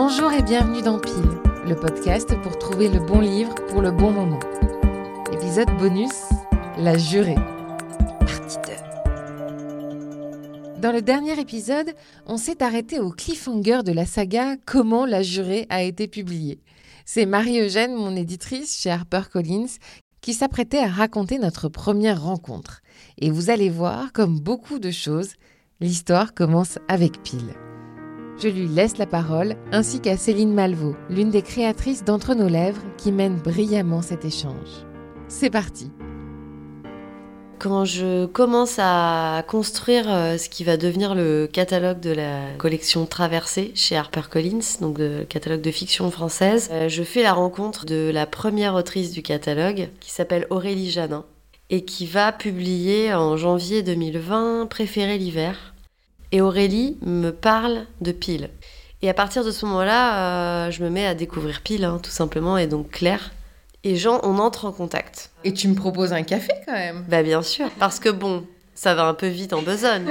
Bonjour 0.00 0.30
et 0.32 0.42
bienvenue 0.42 0.80
dans 0.80 1.00
Pile, 1.00 1.40
le 1.66 1.74
podcast 1.74 2.32
pour 2.42 2.56
trouver 2.56 2.88
le 2.88 3.00
bon 3.00 3.18
livre 3.18 3.52
pour 3.66 3.82
le 3.82 3.90
bon 3.90 4.12
moment. 4.12 4.38
Épisode 5.32 5.76
bonus, 5.76 6.12
La 6.78 6.96
jurée. 6.96 7.34
Partie 8.20 8.58
2. 10.76 10.80
Dans 10.80 10.92
le 10.92 11.02
dernier 11.02 11.40
épisode, 11.40 11.96
on 12.26 12.36
s'est 12.36 12.62
arrêté 12.62 13.00
au 13.00 13.10
cliffhanger 13.10 13.80
de 13.84 13.90
la 13.90 14.06
saga 14.06 14.54
Comment 14.66 15.04
la 15.04 15.24
jurée 15.24 15.66
a 15.68 15.82
été 15.82 16.06
publiée. 16.06 16.60
C'est 17.04 17.26
Marie-Eugène, 17.26 17.96
mon 17.96 18.14
éditrice 18.14 18.80
chez 18.80 18.90
HarperCollins, 18.90 19.66
qui 20.20 20.32
s'apprêtait 20.32 20.78
à 20.78 20.86
raconter 20.86 21.40
notre 21.40 21.68
première 21.68 22.22
rencontre. 22.22 22.82
Et 23.18 23.32
vous 23.32 23.50
allez 23.50 23.68
voir, 23.68 24.12
comme 24.12 24.38
beaucoup 24.38 24.78
de 24.78 24.92
choses, 24.92 25.32
l'histoire 25.80 26.34
commence 26.34 26.78
avec 26.86 27.20
Pile. 27.24 27.56
Je 28.40 28.46
lui 28.46 28.68
laisse 28.68 28.98
la 28.98 29.06
parole, 29.06 29.56
ainsi 29.72 30.00
qu'à 30.00 30.16
Céline 30.16 30.54
Malvaux, 30.54 30.94
l'une 31.10 31.30
des 31.30 31.42
créatrices 31.42 32.04
d'Entre 32.04 32.34
nos 32.34 32.48
lèvres, 32.48 32.82
qui 32.96 33.10
mène 33.10 33.34
brillamment 33.34 34.00
cet 34.00 34.24
échange. 34.24 34.86
C'est 35.26 35.50
parti 35.50 35.90
quand 37.58 37.84
je 37.84 38.26
commence 38.26 38.76
à 38.78 39.42
construire 39.48 40.04
euh, 40.08 40.38
ce 40.38 40.48
qui 40.48 40.62
va 40.62 40.76
devenir 40.76 41.16
le 41.16 41.48
catalogue 41.52 41.98
de 41.98 42.12
la 42.12 42.52
collection 42.56 43.04
Traversée 43.04 43.72
chez 43.74 43.96
HarperCollins, 43.96 44.78
donc 44.80 44.98
le 44.98 45.24
catalogue 45.24 45.60
de 45.60 45.72
fiction 45.72 46.08
française, 46.12 46.68
euh, 46.70 46.88
je 46.88 47.02
fais 47.02 47.24
la 47.24 47.32
rencontre 47.32 47.84
de 47.84 48.12
la 48.14 48.26
première 48.26 48.76
autrice 48.76 49.10
du 49.10 49.22
catalogue 49.22 49.88
qui 49.98 50.12
s'appelle 50.12 50.46
Aurélie 50.50 50.92
Janin 50.92 51.24
et 51.68 51.84
qui 51.84 52.06
va 52.06 52.30
publier 52.30 53.12
en 53.12 53.36
janvier 53.36 53.82
2020 53.82 54.66
Préférer 54.70 55.18
l'hiver. 55.18 55.74
Et 56.32 56.40
Aurélie 56.40 56.98
me 57.02 57.30
parle 57.30 57.86
de 58.00 58.12
Pile. 58.12 58.50
Et 59.00 59.08
à 59.08 59.14
partir 59.14 59.44
de 59.44 59.50
ce 59.50 59.64
moment-là, 59.66 60.66
euh, 60.66 60.70
je 60.70 60.82
me 60.82 60.90
mets 60.90 61.06
à 61.06 61.14
découvrir 61.14 61.62
Pile, 61.62 61.84
hein, 61.84 62.00
tout 62.02 62.10
simplement, 62.10 62.58
et 62.58 62.66
donc 62.66 62.90
Claire. 62.90 63.32
Et 63.84 63.96
Jean, 63.96 64.20
on 64.24 64.38
entre 64.38 64.64
en 64.64 64.72
contact. 64.72 65.30
Et 65.44 65.52
tu 65.54 65.68
me 65.68 65.74
proposes 65.74 66.12
un 66.12 66.22
café 66.22 66.52
quand 66.66 66.72
même 66.72 67.04
Bah 67.08 67.22
bien 67.22 67.42
sûr, 67.42 67.70
parce 67.78 68.00
que 68.00 68.08
bon, 68.08 68.44
ça 68.74 68.94
va 68.94 69.04
un 69.04 69.14
peu 69.14 69.28
vite 69.28 69.52
en 69.52 69.62
besogne. 69.62 70.08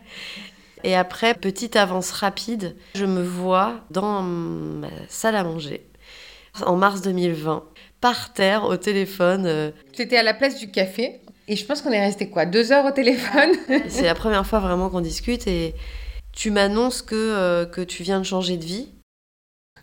et 0.84 0.96
après, 0.96 1.34
petite 1.34 1.76
avance 1.76 2.10
rapide, 2.10 2.74
je 2.94 3.04
me 3.04 3.22
vois 3.22 3.74
dans 3.90 4.22
ma 4.22 4.88
salle 5.08 5.36
à 5.36 5.44
manger 5.44 5.84
en 6.62 6.76
mars 6.76 7.02
2020, 7.02 7.64
par 8.00 8.32
terre 8.32 8.64
au 8.64 8.76
téléphone. 8.76 9.44
Euh. 9.46 9.70
Tu 9.92 10.02
étais 10.02 10.16
à 10.16 10.22
la 10.22 10.34
place 10.34 10.58
du 10.58 10.70
café 10.70 11.20
et 11.48 11.56
je 11.56 11.64
pense 11.64 11.80
qu'on 11.80 11.90
est 11.90 12.04
resté 12.04 12.28
quoi 12.28 12.44
Deux 12.46 12.72
heures 12.72 12.84
au 12.84 12.90
téléphone 12.90 13.50
C'est 13.88 14.02
la 14.02 14.14
première 14.14 14.46
fois 14.46 14.60
vraiment 14.60 14.90
qu'on 14.90 15.00
discute 15.00 15.46
et 15.46 15.74
tu 16.32 16.50
m'annonces 16.50 17.02
que, 17.02 17.14
euh, 17.14 17.64
que 17.64 17.80
tu 17.80 18.02
viens 18.02 18.20
de 18.20 18.24
changer 18.24 18.56
de 18.58 18.64
vie. 18.64 18.90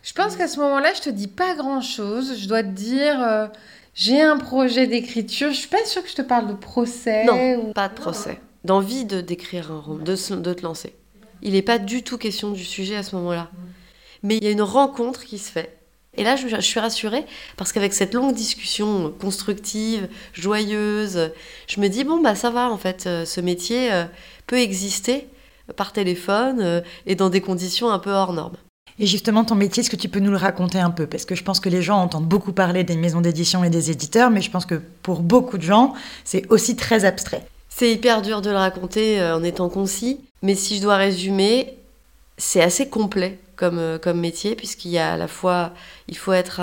Je 0.02 0.12
pense 0.12 0.36
qu'à 0.36 0.46
ce 0.46 0.60
moment-là, 0.60 0.92
je 0.94 1.00
te 1.02 1.10
dis 1.10 1.26
pas 1.26 1.54
grand-chose. 1.56 2.38
Je 2.38 2.48
dois 2.48 2.62
te 2.62 2.68
dire, 2.68 3.20
euh, 3.20 3.48
j'ai 3.94 4.22
un 4.22 4.38
projet 4.38 4.86
d'écriture. 4.86 5.50
Je 5.50 5.56
suis 5.56 5.68
pas 5.68 5.84
sûre 5.84 6.04
que 6.04 6.08
je 6.08 6.14
te 6.14 6.22
parle 6.22 6.46
de 6.46 6.54
procès. 6.54 7.24
Non, 7.24 7.72
pas 7.72 7.88
de 7.88 7.94
procès. 7.94 8.38
D'envie 8.64 9.04
de 9.04 9.20
d'écrire 9.20 9.72
un 9.72 9.80
roman, 9.80 10.04
de, 10.04 10.36
de 10.36 10.54
te 10.54 10.62
lancer. 10.62 10.94
Il 11.42 11.52
n'est 11.52 11.62
pas 11.62 11.78
du 11.78 12.04
tout 12.04 12.16
question 12.16 12.52
du 12.52 12.64
sujet 12.64 12.96
à 12.96 13.02
ce 13.02 13.16
moment-là. 13.16 13.50
Mais 14.22 14.36
il 14.36 14.44
y 14.44 14.46
a 14.46 14.50
une 14.50 14.62
rencontre 14.62 15.24
qui 15.24 15.38
se 15.38 15.50
fait. 15.50 15.75
Et 16.16 16.24
là, 16.24 16.36
je, 16.36 16.60
suis 16.60 16.80
rassurée 16.80 17.24
parce 17.56 17.72
qu'avec 17.72 17.92
cette 17.92 18.14
longue 18.14 18.34
discussion 18.34 19.12
constructive, 19.20 20.08
joyeuse, 20.32 21.30
je 21.66 21.80
me 21.80 21.88
dis 21.88 22.04
bon 22.04 22.20
bah 22.20 22.34
ça 22.34 22.50
va 22.50 22.70
en 22.70 22.78
fait, 22.78 23.06
euh, 23.06 23.24
ce 23.24 23.40
métier 23.40 23.92
euh, 23.92 24.04
peut 24.46 24.58
exister 24.58 25.28
par 25.76 25.92
téléphone 25.92 26.82
et 27.06 27.16
dans 27.16 27.28
des 27.28 27.40
conditions 27.40 27.90
un 27.90 27.98
peu 27.98 28.12
hors 28.12 28.32
normes. 28.32 28.56
Et 28.98 29.06
justement, 29.06 29.44
ton 29.44 29.56
métier, 29.56 29.82
est-ce 29.82 29.90
que 29.90 29.96
tu 29.96 30.08
peux 30.08 30.20
nous 30.20 30.30
le 30.30 30.36
raconter 30.36 30.78
un 30.78 30.90
peu? 30.90 31.06
Parce 31.06 31.24
que 31.24 31.34
je 31.34 31.44
pense 31.44 31.60
que 31.60 31.68
les 31.68 31.82
gens 31.82 31.98
entendent 31.98 32.26
beaucoup 32.26 32.52
parler 32.52 32.82
des 32.82 32.96
maisons 32.96 33.20
d'édition 33.20 33.62
et 33.62 33.68
des 33.68 33.90
éditeurs, 33.90 34.30
mais 34.30 34.40
je 34.40 34.50
pense 34.50 34.64
que 34.64 34.80
pour 35.02 35.20
beaucoup 35.20 35.58
de 35.58 35.62
gens, 35.62 35.92
c'est 36.24 36.50
aussi 36.50 36.76
très 36.76 37.04
abstrait. 37.04 37.44
C'est 37.68 37.92
hyper 37.92 38.22
dur 38.22 38.40
de 38.40 38.48
le 38.48 38.56
raconter 38.56 39.20
euh, 39.20 39.36
en 39.36 39.42
étant 39.42 39.68
concis, 39.68 40.20
mais 40.42 40.54
si 40.54 40.76
je 40.76 40.82
dois 40.82 40.96
résumer, 40.96 41.76
c'est 42.38 42.62
assez 42.62 42.88
complet 42.88 43.38
comme, 43.56 43.78
euh, 43.78 43.98
comme 43.98 44.20
métier, 44.20 44.54
puisqu'il 44.54 44.90
y 44.90 44.98
a 44.98 45.14
à 45.14 45.16
la 45.16 45.28
fois, 45.28 45.72
il 46.08 46.16
faut 46.16 46.32
être 46.32 46.60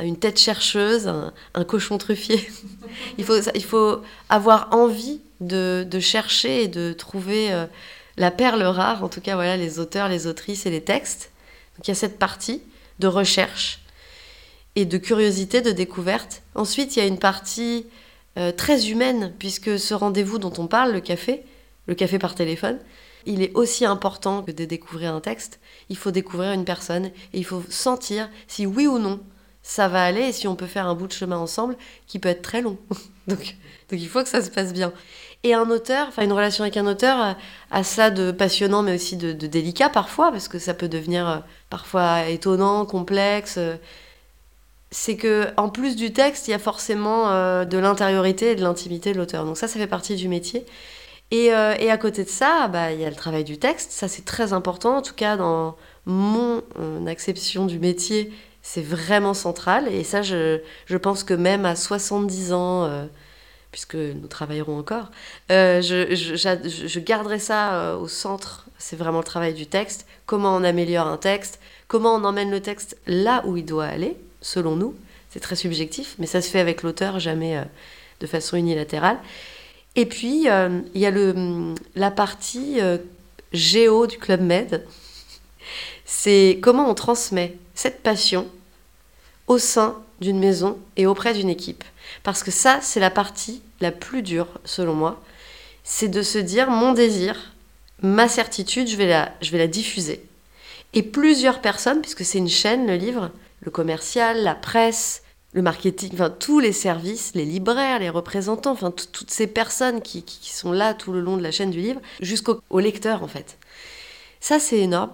une 0.00 0.18
tête 0.18 0.38
chercheuse, 0.38 1.08
un, 1.08 1.64
cochon 1.64 1.98
truffier. 1.98 2.48
il, 3.18 3.24
faut, 3.24 3.38
il 3.54 3.64
faut 3.64 4.02
avoir 4.28 4.68
envie 4.72 5.20
de, 5.40 5.86
de 5.88 6.00
chercher 6.00 6.64
et 6.64 6.68
de 6.68 6.92
trouver 6.92 7.52
euh, 7.52 7.66
la 8.16 8.30
perle 8.30 8.62
rare, 8.62 9.04
en 9.04 9.08
tout 9.08 9.20
cas 9.20 9.34
voilà, 9.34 9.56
les 9.56 9.78
auteurs, 9.78 10.08
les 10.08 10.26
autrices 10.26 10.66
et 10.66 10.70
les 10.70 10.82
textes. 10.82 11.30
Donc 11.76 11.88
il 11.88 11.90
y 11.90 11.92
a 11.92 11.96
cette 11.96 12.18
partie 12.18 12.62
de 12.98 13.06
recherche 13.06 13.80
et 14.74 14.84
de 14.84 14.98
curiosité, 14.98 15.62
de 15.62 15.72
découverte. 15.72 16.42
Ensuite, 16.54 16.96
il 16.96 16.98
y 17.00 17.02
a 17.02 17.06
une 17.06 17.18
partie 17.18 17.86
euh, 18.38 18.52
très 18.52 18.90
humaine, 18.90 19.32
puisque 19.38 19.78
ce 19.78 19.94
rendez-vous 19.94 20.38
dont 20.38 20.52
on 20.58 20.66
parle, 20.66 20.92
le 20.92 21.00
café, 21.00 21.42
le 21.86 21.94
café 21.94 22.18
par 22.18 22.34
téléphone, 22.34 22.78
il 23.26 23.42
est 23.42 23.52
aussi 23.54 23.84
important 23.84 24.42
que 24.42 24.52
de 24.52 24.64
découvrir 24.64 25.14
un 25.14 25.20
texte. 25.20 25.60
Il 25.88 25.96
faut 25.96 26.10
découvrir 26.10 26.52
une 26.52 26.64
personne 26.64 27.06
et 27.06 27.38
il 27.38 27.44
faut 27.44 27.62
sentir 27.68 28.30
si 28.46 28.66
oui 28.66 28.86
ou 28.86 28.98
non 28.98 29.20
ça 29.66 29.88
va 29.88 30.04
aller 30.04 30.22
et 30.22 30.32
si 30.32 30.46
on 30.46 30.54
peut 30.54 30.66
faire 30.66 30.86
un 30.86 30.94
bout 30.94 31.08
de 31.08 31.12
chemin 31.12 31.36
ensemble 31.36 31.76
qui 32.06 32.20
peut 32.20 32.28
être 32.28 32.42
très 32.42 32.62
long. 32.62 32.78
donc, 33.26 33.56
il 33.90 34.08
faut 34.08 34.22
que 34.22 34.28
ça 34.28 34.40
se 34.40 34.50
passe 34.50 34.72
bien. 34.72 34.92
Et 35.42 35.54
un 35.54 35.68
auteur, 35.70 36.06
enfin 36.08 36.22
une 36.22 36.32
relation 36.32 36.62
avec 36.62 36.76
un 36.76 36.86
auteur, 36.86 37.36
a 37.72 37.82
ça 37.82 38.10
de 38.10 38.30
passionnant 38.30 38.82
mais 38.82 38.94
aussi 38.94 39.16
de, 39.16 39.32
délicat 39.32 39.88
parfois, 39.88 40.30
parce 40.30 40.46
que 40.46 40.60
ça 40.60 40.72
peut 40.72 40.88
devenir 40.88 41.28
euh, 41.28 41.38
parfois 41.68 42.28
étonnant, 42.28 42.86
complexe. 42.86 43.58
C'est 44.92 45.16
que 45.16 45.48
en 45.56 45.68
plus 45.68 45.96
du 45.96 46.12
texte, 46.12 46.46
il 46.46 46.52
y 46.52 46.54
a 46.54 46.60
forcément 46.60 47.30
euh, 47.30 47.64
de 47.64 47.76
l'intériorité 47.76 48.52
et 48.52 48.54
de 48.54 48.62
l'intimité 48.62 49.12
de 49.12 49.18
l'auteur. 49.18 49.44
Donc 49.44 49.56
ça, 49.56 49.66
ça 49.66 49.80
fait 49.80 49.88
partie 49.88 50.14
du 50.14 50.28
métier. 50.28 50.64
Et, 51.30 51.52
euh, 51.52 51.74
et 51.78 51.90
à 51.90 51.98
côté 51.98 52.24
de 52.24 52.28
ça, 52.28 52.68
bah, 52.68 52.92
il 52.92 53.00
y 53.00 53.04
a 53.04 53.10
le 53.10 53.16
travail 53.16 53.44
du 53.44 53.58
texte. 53.58 53.90
Ça, 53.90 54.08
c'est 54.08 54.24
très 54.24 54.52
important. 54.52 54.98
En 54.98 55.02
tout 55.02 55.14
cas, 55.14 55.36
dans 55.36 55.76
mon 56.04 56.62
acception 57.06 57.66
du 57.66 57.78
métier, 57.78 58.32
c'est 58.62 58.82
vraiment 58.82 59.34
central. 59.34 59.88
Et 59.88 60.04
ça, 60.04 60.22
je, 60.22 60.60
je, 60.86 60.96
pense 60.96 61.24
que 61.24 61.34
même 61.34 61.64
à 61.64 61.74
70 61.76 62.52
ans 62.52 63.08
puisque 63.76 63.94
nous 63.94 64.26
travaillerons 64.26 64.78
encore, 64.78 65.10
euh, 65.52 65.82
je, 65.82 66.98
garderai 66.98 67.38
ça 67.38 67.74
euh, 67.74 67.96
au 67.98 68.08
centre. 68.08 68.64
C'est 68.78 68.96
vraiment 68.96 69.18
le 69.18 69.24
travail 69.24 69.52
du 69.52 69.66
texte. 69.66 70.06
Comment 70.24 70.56
on 70.56 70.64
améliore 70.64 71.06
un 71.06 71.18
texte 71.18 71.60
Comment 71.86 72.14
on 72.14 72.24
emmène 72.24 72.50
le 72.50 72.60
texte 72.60 72.96
là 73.06 73.42
où 73.44 73.58
il 73.58 73.66
doit 73.66 73.84
aller, 73.84 74.16
selon 74.40 74.76
nous 74.76 74.94
C'est 75.28 75.40
très 75.40 75.56
subjectif, 75.56 76.14
mais 76.18 76.24
ça 76.24 76.40
se 76.40 76.48
fait 76.48 76.58
avec 76.58 76.82
l'auteur, 76.82 77.18
jamais 77.18 77.58
euh, 77.58 77.64
de 78.20 78.26
façon 78.26 78.56
unilatérale. 78.56 79.18
Et 79.96 80.06
puis, 80.06 80.46
il 80.46 81.00
y 81.00 81.06
a 81.06 81.12
la 81.94 82.10
partie 82.10 82.78
géo 83.52 84.06
du 84.06 84.18
Club 84.18 84.42
Med. 84.42 84.86
C'est 86.04 86.58
comment 86.62 86.88
on 86.88 86.94
transmet 86.94 87.56
cette 87.74 88.02
passion 88.02 88.46
au 89.46 89.58
sein 89.58 89.96
d'une 90.20 90.38
maison 90.38 90.78
et 90.96 91.06
auprès 91.06 91.34
d'une 91.34 91.48
équipe. 91.48 91.82
Parce 92.22 92.42
que 92.42 92.50
ça, 92.50 92.80
c'est 92.82 93.00
la 93.00 93.10
partie 93.10 93.62
la 93.80 93.90
plus 93.90 94.22
dure, 94.22 94.48
selon 94.64 94.94
moi. 94.94 95.22
C'est 95.82 96.08
de 96.08 96.22
se 96.22 96.38
dire, 96.38 96.70
mon 96.70 96.92
désir, 96.92 97.52
ma 98.02 98.28
certitude, 98.28 98.88
je 98.88 98.96
vais 98.96 99.06
la, 99.06 99.32
je 99.40 99.50
vais 99.50 99.58
la 99.58 99.66
diffuser. 99.66 100.24
Et 100.94 101.02
plusieurs 101.02 101.60
personnes, 101.60 102.00
puisque 102.00 102.24
c'est 102.24 102.38
une 102.38 102.48
chaîne, 102.48 102.86
le 102.86 102.96
livre, 102.96 103.30
le 103.60 103.70
commercial, 103.70 104.42
la 104.42 104.54
presse, 104.54 105.22
le 105.56 105.62
marketing, 105.62 106.10
enfin 106.12 106.28
tous 106.28 106.60
les 106.60 106.70
services, 106.70 107.32
les 107.34 107.46
libraires, 107.46 107.98
les 107.98 108.10
représentants, 108.10 108.72
enfin 108.72 108.90
toutes 108.90 109.30
ces 109.30 109.46
personnes 109.46 110.02
qui, 110.02 110.22
qui, 110.22 110.54
sont 110.54 110.70
là 110.70 110.92
tout 110.92 111.14
le 111.14 111.20
long 111.22 111.38
de 111.38 111.42
la 111.42 111.50
chaîne 111.50 111.70
du 111.70 111.80
livre, 111.80 112.02
jusqu'au 112.20 112.60
lecteur 112.78 113.22
en 113.22 113.26
fait. 113.26 113.56
Ça 114.38 114.58
c'est 114.58 114.78
énorme. 114.78 115.12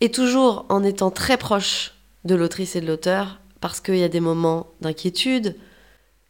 Et 0.00 0.12
toujours 0.12 0.66
en 0.68 0.84
étant 0.84 1.10
très 1.10 1.36
proche 1.36 1.94
de 2.24 2.36
l'autrice 2.36 2.76
et 2.76 2.80
de 2.80 2.86
l'auteur, 2.86 3.40
parce 3.60 3.80
qu'il 3.80 3.96
y 3.96 4.04
a 4.04 4.08
des 4.08 4.20
moments 4.20 4.68
d'inquiétude, 4.82 5.56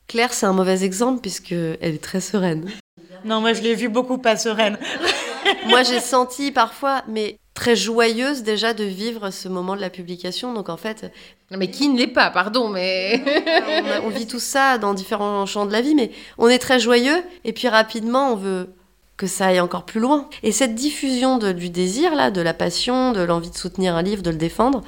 Claire, 0.08 0.32
c'est 0.32 0.46
un 0.46 0.54
mauvais 0.54 0.82
exemple 0.82 1.20
puisqu'elle 1.20 1.76
est 1.82 2.02
très 2.02 2.22
sereine. 2.22 2.70
Non, 3.26 3.42
moi 3.42 3.52
je 3.52 3.60
l'ai 3.60 3.74
vue 3.74 3.90
beaucoup 3.90 4.16
pas 4.16 4.38
sereine. 4.38 4.78
moi 5.68 5.82
j'ai 5.82 6.00
senti 6.00 6.52
parfois, 6.52 7.04
mais 7.06 7.36
très 7.52 7.76
joyeuse 7.76 8.44
déjà 8.44 8.72
de 8.72 8.84
vivre 8.84 9.30
ce 9.30 9.48
moment 9.48 9.76
de 9.76 9.82
la 9.82 9.90
publication. 9.90 10.54
Donc 10.54 10.70
en 10.70 10.78
fait. 10.78 11.12
Mais 11.56 11.70
qui 11.70 11.88
ne 11.88 11.98
l'est 11.98 12.06
pas, 12.06 12.30
pardon, 12.30 12.68
mais. 12.68 13.22
on, 14.04 14.08
vit 14.08 14.26
tout 14.26 14.38
ça 14.38 14.78
dans 14.78 14.94
différents 14.94 15.46
champs 15.46 15.66
de 15.66 15.72
la 15.72 15.80
vie, 15.80 15.94
mais 15.94 16.12
on 16.38 16.48
est 16.48 16.60
très 16.60 16.78
joyeux 16.78 17.24
et 17.44 17.52
puis 17.52 17.68
rapidement 17.68 18.32
on 18.32 18.36
veut 18.36 18.72
que 19.16 19.26
ça 19.26 19.46
aille 19.46 19.60
encore 19.60 19.84
plus 19.84 20.00
loin. 20.00 20.28
Et 20.42 20.52
cette 20.52 20.74
diffusion 20.74 21.38
du 21.38 21.68
désir, 21.68 22.14
là, 22.14 22.30
de 22.30 22.40
la 22.40 22.54
passion, 22.54 23.12
de 23.12 23.20
l'envie 23.20 23.50
de 23.50 23.56
soutenir 23.56 23.94
un 23.94 24.02
livre, 24.02 24.22
de 24.22 24.30
le 24.30 24.36
défendre, 24.36 24.82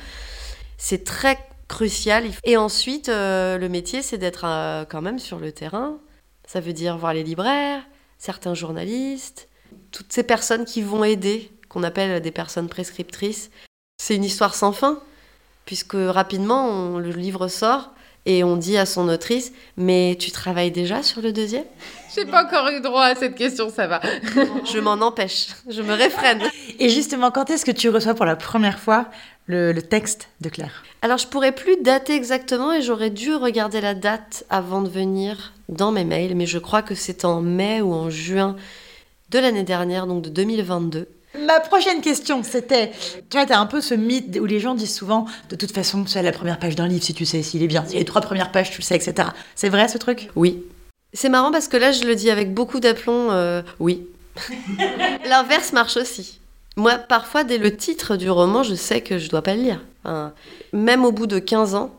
c'est 0.78 1.04
très 1.04 1.36
crucial. 1.68 2.24
Et 2.44 2.56
ensuite, 2.56 3.08
euh, 3.08 3.58
le 3.58 3.68
métier, 3.68 4.00
c'est 4.00 4.18
d'être 4.18 4.44
euh, 4.46 4.84
quand 4.88 5.02
même 5.02 5.18
sur 5.18 5.38
le 5.38 5.52
terrain. 5.52 5.98
Ça 6.46 6.60
veut 6.60 6.72
dire 6.72 6.96
voir 6.96 7.12
les 7.12 7.24
libraires, 7.24 7.82
certains 8.18 8.54
journalistes, 8.54 9.48
toutes 9.90 10.12
ces 10.12 10.22
personnes 10.22 10.64
qui 10.64 10.80
vont 10.80 11.04
aider, 11.04 11.50
qu'on 11.68 11.82
appelle 11.82 12.22
des 12.22 12.30
personnes 12.30 12.68
prescriptrices. 12.68 13.50
C'est 13.98 14.16
une 14.16 14.24
histoire 14.24 14.54
sans 14.54 14.72
fin, 14.72 15.02
puisque 15.64 15.96
rapidement, 15.96 16.98
le 16.98 17.10
livre 17.10 17.48
sort 17.48 17.90
et 18.24 18.44
on 18.44 18.56
dit 18.56 18.76
à 18.76 18.86
son 18.86 19.08
autrice 19.08 19.52
Mais 19.76 20.16
tu 20.18 20.30
travailles 20.30 20.70
déjà 20.70 21.02
sur 21.02 21.20
le 21.20 21.32
deuxième? 21.32 21.64
J'ai 22.14 22.26
pas 22.26 22.44
encore 22.44 22.68
eu 22.68 22.80
droit 22.80 23.04
à 23.04 23.14
cette 23.14 23.34
question, 23.34 23.70
ça 23.70 23.86
va. 23.86 24.00
je 24.72 24.78
m'en 24.78 24.92
empêche, 24.92 25.48
je 25.68 25.82
me 25.82 25.94
réfrène. 25.94 26.42
Et 26.78 26.88
justement, 26.88 27.30
quand 27.30 27.50
est-ce 27.50 27.64
que 27.64 27.70
tu 27.70 27.88
reçois 27.88 28.14
pour 28.14 28.26
la 28.26 28.36
première 28.36 28.78
fois 28.78 29.06
le, 29.46 29.72
texte 29.80 30.28
de 30.40 30.48
Claire? 30.50 30.84
Alors, 31.00 31.18
je 31.18 31.26
pourrais 31.26 31.52
plus 31.52 31.76
dater 31.82 32.14
exactement 32.14 32.72
et 32.72 32.82
j'aurais 32.82 33.10
dû 33.10 33.34
regarder 33.34 33.80
la 33.80 33.94
date 33.94 34.44
avant 34.50 34.82
de 34.82 34.88
venir 34.88 35.52
dans 35.68 35.90
mes 35.90 36.04
mails, 36.04 36.36
mais 36.36 36.46
je 36.46 36.58
crois 36.58 36.82
que 36.82 36.94
c'est 36.94 37.24
en 37.24 37.40
mai 37.40 37.80
ou 37.80 37.92
en 37.92 38.10
juin 38.10 38.56
de 39.30 39.38
l'année 39.38 39.64
dernière, 39.64 40.06
donc 40.06 40.22
de 40.22 40.28
2022. 40.28 41.08
Ma 41.38 41.60
prochaine 41.60 42.00
question, 42.00 42.42
c'était, 42.42 42.92
tu 43.30 43.38
vois, 43.38 43.50
as 43.50 43.58
un 43.58 43.66
peu 43.66 43.80
ce 43.80 43.94
mythe 43.94 44.38
où 44.40 44.44
les 44.44 44.60
gens 44.60 44.74
disent 44.74 44.94
souvent, 44.94 45.26
de 45.48 45.56
toute 45.56 45.72
façon, 45.72 46.04
c'est 46.06 46.22
la 46.22 46.32
première 46.32 46.58
page 46.58 46.76
d'un 46.76 46.86
livre, 46.86 47.02
si 47.02 47.14
tu 47.14 47.24
sais 47.24 47.42
s'il 47.42 47.62
est 47.62 47.68
bien, 47.68 47.84
si 47.86 47.96
les 47.96 48.04
trois 48.04 48.20
premières 48.20 48.52
pages, 48.52 48.70
tu 48.70 48.78
le 48.78 48.84
sais, 48.84 48.96
etc. 48.96 49.28
C'est 49.54 49.70
vrai 49.70 49.88
ce 49.88 49.98
truc? 49.98 50.28
Oui. 50.36 50.62
C'est 51.14 51.28
marrant 51.28 51.50
parce 51.50 51.68
que 51.68 51.76
là, 51.76 51.92
je 51.92 52.04
le 52.04 52.14
dis 52.14 52.30
avec 52.30 52.52
beaucoup 52.52 52.80
d'aplomb, 52.80 53.30
euh, 53.30 53.62
oui. 53.80 54.06
L'inverse 55.28 55.72
marche 55.72 55.96
aussi. 55.96 56.38
Moi, 56.76 56.94
parfois, 56.94 57.44
dès 57.44 57.58
le 57.58 57.76
titre 57.76 58.16
du 58.16 58.30
roman, 58.30 58.62
je 58.62 58.74
sais 58.74 59.00
que 59.00 59.18
je 59.18 59.28
dois 59.28 59.42
pas 59.42 59.54
le 59.54 59.62
lire. 59.62 59.80
même 60.72 61.04
au 61.04 61.12
bout 61.12 61.26
de 61.26 61.38
15 61.38 61.74
ans, 61.74 61.94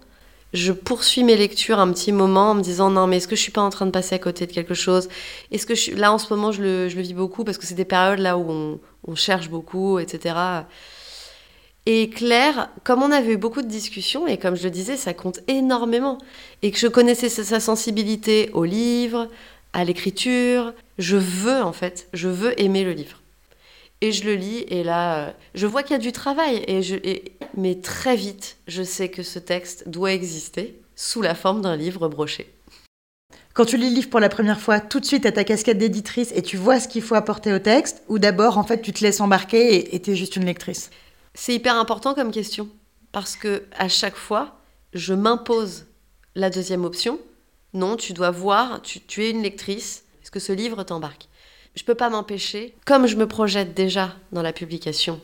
je 0.53 0.71
poursuis 0.71 1.23
mes 1.23 1.35
lectures 1.35 1.79
un 1.79 1.91
petit 1.91 2.11
moment 2.11 2.51
en 2.51 2.55
me 2.55 2.61
disant 2.61 2.89
non 2.89 3.07
mais 3.07 3.17
est-ce 3.17 3.27
que 3.27 3.35
je 3.35 3.41
suis 3.41 3.51
pas 3.51 3.61
en 3.61 3.69
train 3.69 3.85
de 3.85 3.91
passer 3.91 4.15
à 4.15 4.19
côté 4.19 4.45
de 4.45 4.51
quelque 4.51 4.75
chose? 4.75 5.09
Est-ce 5.51 5.65
que 5.65 5.75
je 5.75 5.91
là 5.95 6.13
en 6.13 6.19
ce 6.19 6.31
moment 6.33 6.51
je 6.51 6.61
le, 6.61 6.89
je 6.89 6.95
le 6.95 7.01
vis 7.01 7.13
beaucoup 7.13 7.43
parce 7.43 7.57
que 7.57 7.65
c'est 7.65 7.75
des 7.75 7.85
périodes 7.85 8.19
là 8.19 8.37
où 8.37 8.45
on, 8.49 8.79
on, 9.07 9.15
cherche 9.15 9.49
beaucoup 9.49 9.97
etc. 9.99 10.35
Et 11.85 12.09
Claire, 12.09 12.69
comme 12.83 13.03
on 13.03 13.11
avait 13.11 13.33
eu 13.33 13.37
beaucoup 13.37 13.61
de 13.61 13.67
discussions 13.67 14.27
et 14.27 14.37
comme 14.37 14.55
je 14.55 14.63
le 14.63 14.69
disais 14.69 14.95
ça 14.95 15.13
compte 15.13 15.39
énormément 15.47 16.19
et 16.61 16.71
que 16.71 16.77
je 16.77 16.87
connaissais 16.87 17.29
sa 17.29 17.59
sensibilité 17.59 18.51
au 18.53 18.63
livre, 18.63 19.27
à 19.73 19.83
l'écriture, 19.83 20.73
je 20.99 21.17
veux 21.17 21.61
en 21.63 21.73
fait, 21.73 22.07
je 22.13 22.29
veux 22.29 22.59
aimer 22.61 22.83
le 22.83 22.93
livre. 22.93 23.22
Et 24.01 24.11
je 24.11 24.25
le 24.25 24.35
lis, 24.35 24.65
et 24.67 24.83
là, 24.83 25.27
euh, 25.27 25.31
je 25.55 25.65
vois 25.65 25.83
qu'il 25.83 25.91
y 25.91 25.95
a 25.95 25.99
du 25.99 26.11
travail. 26.11 26.63
Et 26.67 26.81
je, 26.81 26.95
mais 27.55 27.75
très 27.75 28.15
vite, 28.15 28.57
je 28.67 28.83
sais 28.83 29.09
que 29.09 29.23
ce 29.23 29.39
texte 29.39 29.87
doit 29.87 30.11
exister 30.11 30.81
sous 30.95 31.21
la 31.21 31.35
forme 31.35 31.61
d'un 31.61 31.75
livre 31.75 32.07
broché. 32.09 32.53
Quand 33.53 33.65
tu 33.65 33.77
lis 33.77 33.89
le 33.89 33.95
livre 33.95 34.09
pour 34.09 34.19
la 34.19 34.29
première 34.29 34.59
fois, 34.59 34.79
tout 34.79 34.99
de 34.99 35.05
suite, 35.05 35.25
à 35.25 35.31
ta 35.31 35.43
casquette 35.43 35.77
d'éditrice 35.77 36.31
et 36.35 36.41
tu 36.41 36.57
vois 36.57 36.79
ce 36.79 36.87
qu'il 36.87 37.03
faut 37.03 37.15
apporter 37.15 37.53
au 37.53 37.59
texte 37.59 38.03
Ou 38.07 38.17
d'abord, 38.17 38.57
en 38.57 38.63
fait, 38.63 38.81
tu 38.81 38.91
te 38.93 39.03
laisses 39.03 39.21
embarquer 39.21 39.95
et 39.95 40.01
tu 40.01 40.11
es 40.11 40.15
juste 40.15 40.35
une 40.35 40.45
lectrice? 40.45 40.89
C'est 41.35 41.53
hyper 41.53 41.75
important 41.75 42.15
comme 42.15 42.31
question. 42.31 42.67
Parce 43.11 43.35
que 43.35 43.63
à 43.77 43.89
chaque 43.89 44.15
fois, 44.15 44.57
je 44.93 45.13
m'impose 45.13 45.85
la 46.35 46.49
deuxième 46.49 46.83
option. 46.83 47.19
Non, 47.73 47.95
tu 47.95 48.13
dois 48.13 48.31
voir, 48.31 48.81
tu, 48.81 48.99
tu 49.01 49.23
es 49.23 49.29
une 49.29 49.43
lectrice. 49.43 50.03
Est-ce 50.23 50.31
que 50.31 50.39
ce 50.39 50.51
livre 50.51 50.83
t'embarque 50.83 51.27
je 51.75 51.83
peux 51.83 51.95
pas 51.95 52.09
m'empêcher, 52.09 52.75
comme 52.85 53.07
je 53.07 53.15
me 53.15 53.27
projette 53.27 53.73
déjà 53.73 54.15
dans 54.31 54.41
la 54.41 54.53
publication, 54.53 55.19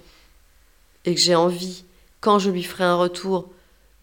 et 1.05 1.15
que 1.15 1.21
j'ai 1.21 1.35
envie, 1.35 1.83
quand 2.21 2.39
je 2.39 2.49
lui 2.49 2.63
ferai 2.63 2.83
un 2.83 2.95
retour, 2.95 3.49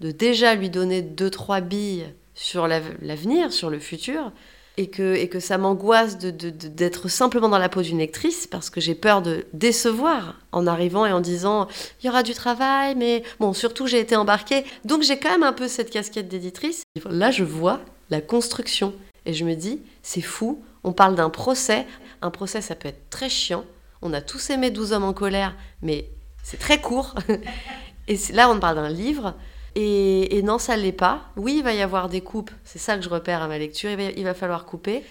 de 0.00 0.10
déjà 0.10 0.54
lui 0.54 0.70
donner 0.70 1.02
deux, 1.02 1.31
trois 1.31 1.60
billes 1.60 2.06
sur 2.34 2.69
l'avenir, 2.69 3.52
sur 3.52 3.70
le 3.70 3.78
futur, 3.78 4.31
et 4.78 4.90
que, 4.90 5.14
et 5.14 5.28
que 5.28 5.40
ça 5.40 5.56
m'angoisse 5.56 6.19
d'être 6.19 7.08
simplement 7.08 7.48
dans 7.48 7.58
la 7.58 7.70
peau 7.70 7.81
d'une 7.81 7.98
lectrice, 7.98 8.46
parce 8.46 8.69
que 8.69 8.81
j'ai 8.81 8.94
peur 8.94 9.22
de 9.22 9.46
décevoir 9.54 10.38
en 10.52 10.66
arrivant 10.66 11.06
et 11.06 11.12
en 11.12 11.20
disant 11.20 11.66
il 12.00 12.06
y 12.06 12.08
aura 12.10 12.22
du 12.22 12.34
travail, 12.34 12.94
mais 12.94 13.22
bon, 13.40 13.54
surtout 13.54 13.87
j'ai 13.87 14.00
été 14.00 14.16
embarquée. 14.16 14.64
Donc 14.84 15.02
j'ai 15.02 15.19
quand 15.19 15.31
même 15.31 15.43
un 15.43 15.54
peu 15.54 15.66
cette 15.66 15.90
casquette 15.90 16.28
d'éditrice. 16.28 16.82
Là, 17.08 17.31
je 17.31 17.43
vois 17.43 17.81
la 18.10 18.20
construction, 18.20 18.93
et 19.25 19.32
je 19.32 19.44
me 19.46 19.54
dis 19.54 19.81
c'est 20.02 20.20
fou, 20.20 20.62
on 20.84 20.93
parle 20.93 21.14
d'un 21.14 21.31
procès, 21.31 21.87
un 22.26 22.31
procès, 22.31 22.61
ça 22.61 22.75
peut 22.75 22.88
être 22.88 23.08
très 23.11 23.28
chiant. 23.28 23.64
On 24.02 24.12
a 24.12 24.20
tous 24.20 24.50
aimé 24.50 24.70
12 24.70 24.93
hommes 24.93 25.05
en 25.05 25.12
colère, 25.12 25.55
mais 25.82 26.11
c'est 26.43 26.58
très 26.58 26.81
court. 26.81 27.14
et 28.08 28.19
là, 28.32 28.50
on 28.50 28.61
parle 28.61 28.76
d'un 28.76 28.90
livre. 28.90 29.34
Et, 29.75 30.40
non, 30.43 30.58
ça 30.58 30.76
ne 30.76 30.82
l'est 30.82 30.93
pas. 30.93 31.25
Oui, 31.37 31.56
il 31.58 31.62
va 31.62 31.75
y 31.75 31.82
avoir 31.82 32.08
des 32.08 32.23
coupes. 32.23 32.50
C'est 32.64 32.78
ça 32.78 32.96
que 32.96 33.02
je 33.02 33.11
repère 33.11 33.43
à 33.43 33.49
ma 33.49 33.58
lecture. 33.58 33.90
Il 33.90 34.25
va, 34.25 34.32
falloir 34.32 34.64
couper. 34.64 35.05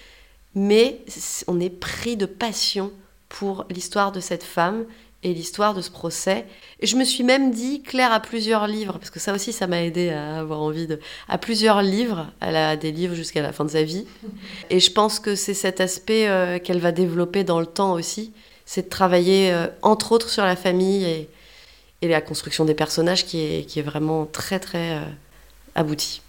Mais 0.54 1.04
on 1.46 1.60
est 1.60 1.70
pris 1.70 2.16
de 2.16 2.26
passion 2.26 2.90
pour 3.28 3.64
l'histoire 3.70 4.10
de 4.10 4.20
cette 4.20 4.42
femme 4.42 4.84
et 5.26 5.34
l'histoire 5.34 5.74
de 5.74 5.82
ce 5.82 5.90
procès. 5.90 6.46
Et 6.78 6.86
je 6.86 6.96
me 6.96 7.02
suis 7.04 7.24
même 7.24 7.50
dit, 7.50 7.82
Claire 7.82 8.12
a 8.12 8.20
plusieurs 8.20 8.68
livres, 8.68 8.92
parce 8.98 9.10
que 9.10 9.18
ça 9.18 9.34
aussi, 9.34 9.52
ça 9.52 9.66
m'a 9.66 9.82
aidé 9.82 10.10
à 10.10 10.38
avoir 10.38 10.60
envie 10.60 10.86
de... 10.86 11.00
à 11.28 11.36
plusieurs 11.36 11.82
livres, 11.82 12.28
elle 12.40 12.54
a 12.54 12.76
des 12.76 12.92
livres 12.92 13.16
jusqu'à 13.16 13.42
la 13.42 13.52
fin 13.52 13.64
de 13.64 13.70
sa 13.70 13.82
vie. 13.82 14.06
Et 14.70 14.78
je 14.78 14.92
pense 14.92 15.18
que 15.18 15.34
c'est 15.34 15.54
cet 15.54 15.80
aspect 15.80 16.28
euh, 16.28 16.60
qu'elle 16.60 16.78
va 16.78 16.92
développer 16.92 17.42
dans 17.42 17.58
le 17.58 17.66
temps 17.66 17.94
aussi, 17.94 18.32
c'est 18.66 18.82
de 18.82 18.88
travailler, 18.88 19.52
euh, 19.52 19.66
entre 19.82 20.12
autres, 20.12 20.30
sur 20.30 20.44
la 20.44 20.54
famille 20.54 21.04
et, 21.04 21.28
la 22.02 22.20
construction 22.20 22.64
des 22.64 22.74
personnages 22.74 23.26
qui 23.26 23.40
est, 23.40 23.66
qui 23.66 23.80
est 23.80 23.82
vraiment 23.82 24.26
très, 24.26 24.60
très 24.60 24.98
euh, 24.98 25.00
aboutie. 25.74 26.22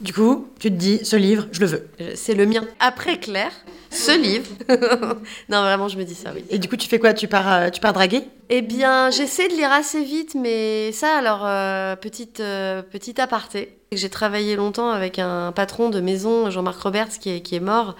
Du 0.00 0.12
coup, 0.12 0.48
tu 0.58 0.68
te 0.70 0.74
dis, 0.74 1.02
ce 1.04 1.16
livre, 1.16 1.46
je 1.52 1.60
le 1.60 1.66
veux. 1.66 1.88
C'est 2.16 2.34
le 2.34 2.44
mien. 2.44 2.62
Après 2.80 3.18
Claire, 3.18 3.52
ce 3.90 4.16
livre. 4.16 4.46
non, 5.48 5.62
vraiment, 5.62 5.88
je 5.88 5.96
me 5.96 6.04
dis 6.04 6.14
ça, 6.14 6.32
oui. 6.34 6.44
Et 6.50 6.58
du 6.58 6.68
coup, 6.68 6.76
tu 6.76 6.86
fais 6.86 6.98
quoi? 6.98 7.14
Tu 7.14 7.28
pars, 7.28 7.50
euh, 7.50 7.70
tu 7.70 7.80
pars 7.80 7.94
draguer? 7.94 8.24
Eh 8.50 8.60
bien, 8.60 9.10
j'essaie 9.10 9.48
de 9.48 9.54
lire 9.54 9.72
assez 9.72 10.04
vite, 10.04 10.34
mais 10.34 10.92
ça, 10.92 11.16
alors, 11.16 11.46
euh, 11.46 11.96
petite, 11.96 12.40
euh, 12.40 12.82
petite 12.82 13.18
aparté. 13.18 13.78
J'ai 13.90 14.10
travaillé 14.10 14.54
longtemps 14.54 14.90
avec 14.90 15.18
un 15.18 15.50
patron 15.52 15.88
de 15.88 16.00
maison, 16.00 16.50
Jean-Marc 16.50 16.78
Roberts, 16.82 17.18
qui 17.18 17.30
est, 17.30 17.40
qui 17.40 17.54
est 17.54 17.60
mort, 17.60 17.96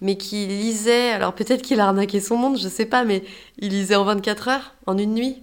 mais 0.00 0.16
qui 0.16 0.46
lisait, 0.46 1.10
alors 1.10 1.32
peut-être 1.32 1.62
qu'il 1.62 1.80
a 1.80 1.86
arnaqué 1.86 2.20
son 2.20 2.36
monde, 2.36 2.58
je 2.58 2.68
sais 2.68 2.86
pas, 2.86 3.02
mais 3.02 3.24
il 3.58 3.70
lisait 3.70 3.96
en 3.96 4.04
24 4.04 4.48
heures, 4.48 4.74
en 4.86 4.96
une 4.96 5.14
nuit. 5.14 5.42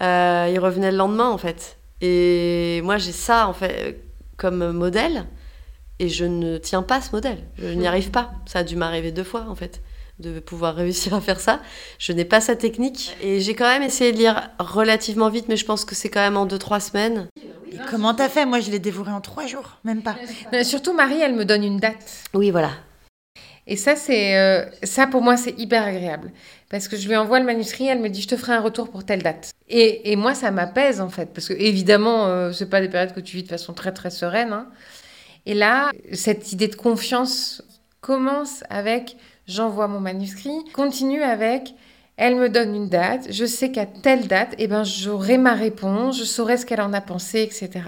il 0.00 0.58
revenait 0.58 0.90
le 0.90 0.96
lendemain, 0.96 1.28
en 1.28 1.38
fait. 1.38 1.78
Et 2.00 2.80
moi, 2.82 2.98
j'ai 2.98 3.12
ça, 3.12 3.46
en 3.46 3.52
fait 3.52 4.07
comme 4.38 4.72
modèle 4.72 5.26
et 5.98 6.08
je 6.08 6.24
ne 6.24 6.56
tiens 6.56 6.82
pas 6.82 7.02
ce 7.02 7.10
modèle. 7.12 7.38
Je 7.58 7.66
n'y 7.66 7.86
arrive 7.86 8.10
pas. 8.10 8.32
Ça 8.46 8.60
a 8.60 8.64
dû 8.64 8.76
m'arriver 8.76 9.12
deux 9.12 9.24
fois 9.24 9.44
en 9.48 9.54
fait 9.54 9.82
de 10.18 10.40
pouvoir 10.40 10.74
réussir 10.74 11.14
à 11.14 11.20
faire 11.20 11.38
ça. 11.38 11.60
Je 11.98 12.12
n'ai 12.12 12.24
pas 12.24 12.40
sa 12.40 12.56
technique 12.56 13.16
et 13.22 13.40
j'ai 13.40 13.54
quand 13.54 13.68
même 13.68 13.82
essayé 13.82 14.12
de 14.12 14.18
lire 14.18 14.50
relativement 14.58 15.28
vite, 15.28 15.46
mais 15.48 15.56
je 15.56 15.64
pense 15.64 15.84
que 15.84 15.94
c'est 15.94 16.08
quand 16.08 16.20
même 16.20 16.36
en 16.36 16.46
deux 16.46 16.58
trois 16.58 16.80
semaines. 16.80 17.28
Et 17.70 17.76
comment 17.90 18.14
t'as 18.14 18.28
fait? 18.28 18.46
Moi, 18.46 18.60
je 18.60 18.70
l'ai 18.70 18.78
dévoré 18.78 19.12
en 19.12 19.20
trois 19.20 19.46
jours, 19.46 19.78
même 19.84 20.02
pas. 20.02 20.16
surtout 20.64 20.92
Marie, 20.92 21.20
elle 21.20 21.34
me 21.34 21.44
donne 21.44 21.62
une 21.62 21.78
date. 21.78 22.22
Oui, 22.34 22.50
voilà. 22.50 22.70
Et 23.68 23.76
ça, 23.76 23.96
c'est 23.96 24.36
euh, 24.36 24.64
ça 24.82 25.06
pour 25.06 25.20
moi, 25.20 25.36
c'est 25.36 25.56
hyper 25.58 25.84
agréable. 25.84 26.32
Parce 26.70 26.88
que 26.88 26.96
je 26.96 27.06
lui 27.06 27.16
envoie 27.16 27.38
le 27.38 27.44
manuscrit, 27.44 27.86
elle 27.86 28.00
me 28.00 28.08
dit, 28.08 28.22
je 28.22 28.28
te 28.28 28.36
ferai 28.36 28.54
un 28.54 28.60
retour 28.60 28.90
pour 28.90 29.04
telle 29.04 29.22
date. 29.22 29.52
Et, 29.68 30.10
et 30.10 30.16
moi, 30.16 30.34
ça 30.34 30.50
m'apaise, 30.50 31.02
en 31.02 31.10
fait. 31.10 31.26
Parce 31.34 31.48
que, 31.48 31.52
évidemment, 31.52 32.26
euh, 32.26 32.52
c'est 32.52 32.70
pas 32.70 32.80
des 32.80 32.88
périodes 32.88 33.14
que 33.14 33.20
tu 33.20 33.36
vis 33.36 33.42
de 33.42 33.48
façon 33.48 33.74
très, 33.74 33.92
très 33.92 34.10
sereine. 34.10 34.54
Hein. 34.54 34.68
Et 35.44 35.52
là, 35.54 35.90
cette 36.12 36.52
idée 36.52 36.68
de 36.68 36.76
confiance 36.76 37.62
commence 38.00 38.64
avec, 38.70 39.16
j'envoie 39.46 39.86
mon 39.86 40.00
manuscrit, 40.00 40.64
continue 40.72 41.22
avec, 41.22 41.74
elle 42.16 42.34
me 42.36 42.48
donne 42.48 42.74
une 42.74 42.88
date, 42.88 43.28
je 43.30 43.44
sais 43.44 43.70
qu'à 43.70 43.86
telle 43.86 44.26
date, 44.26 44.54
eh 44.58 44.66
ben, 44.66 44.82
j'aurai 44.82 45.38
ma 45.38 45.54
réponse, 45.54 46.18
je 46.18 46.24
saurai 46.24 46.56
ce 46.56 46.66
qu'elle 46.66 46.80
en 46.80 46.92
a 46.92 47.00
pensé, 47.00 47.42
etc. 47.42 47.84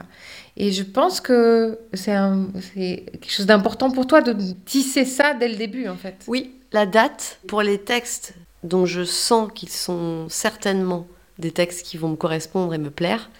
Et 0.56 0.72
je 0.72 0.82
pense 0.82 1.20
que 1.20 1.78
c'est 1.92 2.12
quelque 2.12 3.30
chose 3.30 3.46
d'important 3.46 3.90
pour 3.90 4.06
toi 4.06 4.20
de 4.20 4.34
tisser 4.64 5.04
ça 5.04 5.34
dès 5.34 5.48
le 5.48 5.56
début, 5.56 5.88
en 5.88 5.96
fait. 5.96 6.16
Oui, 6.26 6.54
la 6.72 6.86
date, 6.86 7.38
pour 7.46 7.62
les 7.62 7.78
textes 7.78 8.34
dont 8.62 8.84
je 8.84 9.04
sens 9.04 9.50
qu'ils 9.54 9.70
sont 9.70 10.28
certainement 10.28 11.06
des 11.38 11.50
textes 11.50 11.86
qui 11.86 11.96
vont 11.96 12.10
me 12.10 12.16
correspondre 12.16 12.74
et 12.74 12.78
me 12.78 12.90
plaire, 12.90 13.30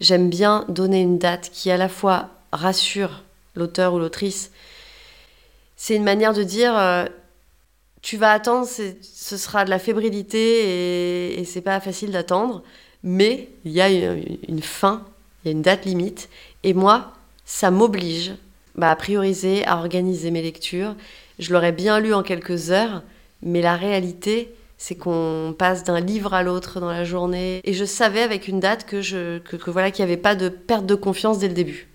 j'aime 0.00 0.30
bien 0.30 0.64
donner 0.68 1.00
une 1.00 1.18
date 1.18 1.50
qui 1.52 1.70
à 1.70 1.76
la 1.76 1.88
fois 1.88 2.30
rassure 2.52 3.24
l'auteur 3.56 3.94
ou 3.94 3.98
l'autrice. 3.98 4.50
C'est 5.76 5.96
une 5.96 6.04
manière 6.04 6.34
de 6.34 6.42
dire 6.42 6.76
euh, 6.78 7.06
tu 8.00 8.16
vas 8.16 8.32
attendre, 8.32 8.66
ce 8.68 9.36
sera 9.36 9.64
de 9.64 9.70
la 9.70 9.78
fébrilité 9.78 10.38
et, 10.38 11.40
et 11.40 11.44
c'est 11.44 11.62
pas 11.62 11.80
facile 11.80 12.12
d'attendre, 12.12 12.62
mais 13.02 13.50
il 13.64 13.72
y 13.72 13.80
a 13.80 13.88
une, 13.88 14.62
fin, 14.62 15.04
il 15.44 15.48
y 15.48 15.50
a 15.50 15.52
une 15.52 15.62
date 15.62 15.84
limite, 15.84 16.28
et 16.62 16.74
moi, 16.74 17.12
ça 17.44 17.70
m'oblige 17.70 18.34
bah, 18.74 18.90
à 18.90 18.96
prioriser, 18.96 19.64
à 19.66 19.76
organiser 19.76 20.30
mes 20.30 20.42
lectures. 20.42 20.96
Je 21.38 21.52
l'aurais 21.52 21.72
bien 21.72 22.00
lu 22.00 22.14
en 22.14 22.22
quelques 22.22 22.70
heures, 22.70 23.02
mais 23.42 23.60
la 23.60 23.76
réalité, 23.76 24.54
c'est 24.78 24.94
qu'on 24.94 25.54
passe 25.56 25.84
d'un 25.84 26.00
livre 26.00 26.34
à 26.34 26.42
l'autre 26.42 26.80
dans 26.80 26.90
la 26.90 27.04
journée. 27.04 27.60
Et 27.64 27.72
je 27.72 27.84
savais 27.84 28.22
avec 28.22 28.48
une 28.48 28.60
date 28.60 28.86
que 28.86 29.00
je, 29.00 29.38
que, 29.38 29.70
voilà, 29.70 29.90
qu'il 29.90 30.04
n'y 30.04 30.10
avait 30.10 30.20
pas 30.20 30.34
de 30.34 30.48
perte 30.48 30.86
de 30.86 30.94
confiance 30.94 31.38
dès 31.38 31.48
le 31.48 31.54
début. 31.54 31.88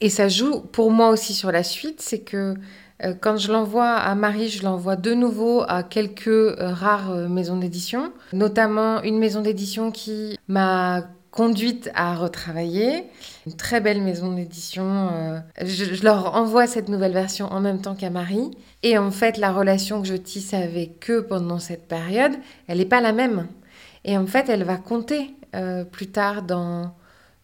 Et 0.00 0.08
ça 0.08 0.28
joue 0.28 0.60
pour 0.60 0.90
moi 0.90 1.10
aussi 1.10 1.34
sur 1.34 1.52
la 1.52 1.62
suite, 1.62 2.00
c'est 2.00 2.20
que 2.20 2.54
euh, 3.02 3.14
quand 3.20 3.36
je 3.36 3.50
l'envoie 3.52 3.90
à 3.90 4.14
Marie, 4.14 4.48
je 4.48 4.62
l'envoie 4.62 4.96
de 4.96 5.14
nouveau 5.14 5.62
à 5.66 5.82
quelques 5.82 6.28
euh, 6.28 6.72
rares 6.72 7.10
euh, 7.10 7.28
maisons 7.28 7.56
d'édition, 7.56 8.12
notamment 8.32 9.02
une 9.02 9.18
maison 9.18 9.40
d'édition 9.40 9.90
qui 9.90 10.38
m'a 10.48 11.04
conduite 11.34 11.90
à 11.96 12.14
retravailler. 12.14 13.04
Une 13.44 13.56
très 13.56 13.80
belle 13.80 14.00
maison 14.00 14.32
d'édition. 14.32 15.08
euh, 15.12 15.40
je, 15.60 16.00
leur 16.04 16.36
envoie 16.36 16.68
cette 16.68 16.88
nouvelle 16.88 17.12
version 17.12 17.46
en 17.46 17.60
même 17.60 17.80
temps 17.80 17.96
qu'à 17.96 18.08
Marie. 18.08 18.52
Et 18.84 18.96
en 18.98 19.10
fait, 19.10 19.36
la 19.36 19.50
relation 19.50 20.00
que 20.00 20.06
je 20.06 20.14
tisse 20.14 20.54
avec 20.54 21.10
eux 21.10 21.26
pendant 21.26 21.58
cette 21.58 21.88
période, 21.88 22.32
elle 22.68 22.78
n'est 22.78 22.84
pas 22.84 23.00
la 23.00 23.12
même. 23.12 23.48
Et 24.04 24.16
en 24.16 24.26
fait, 24.26 24.48
elle 24.48 24.62
va 24.62 24.76
compter 24.76 25.34
euh, 25.56 25.82
plus 25.82 26.06
tard 26.06 26.42
dans, 26.42 26.94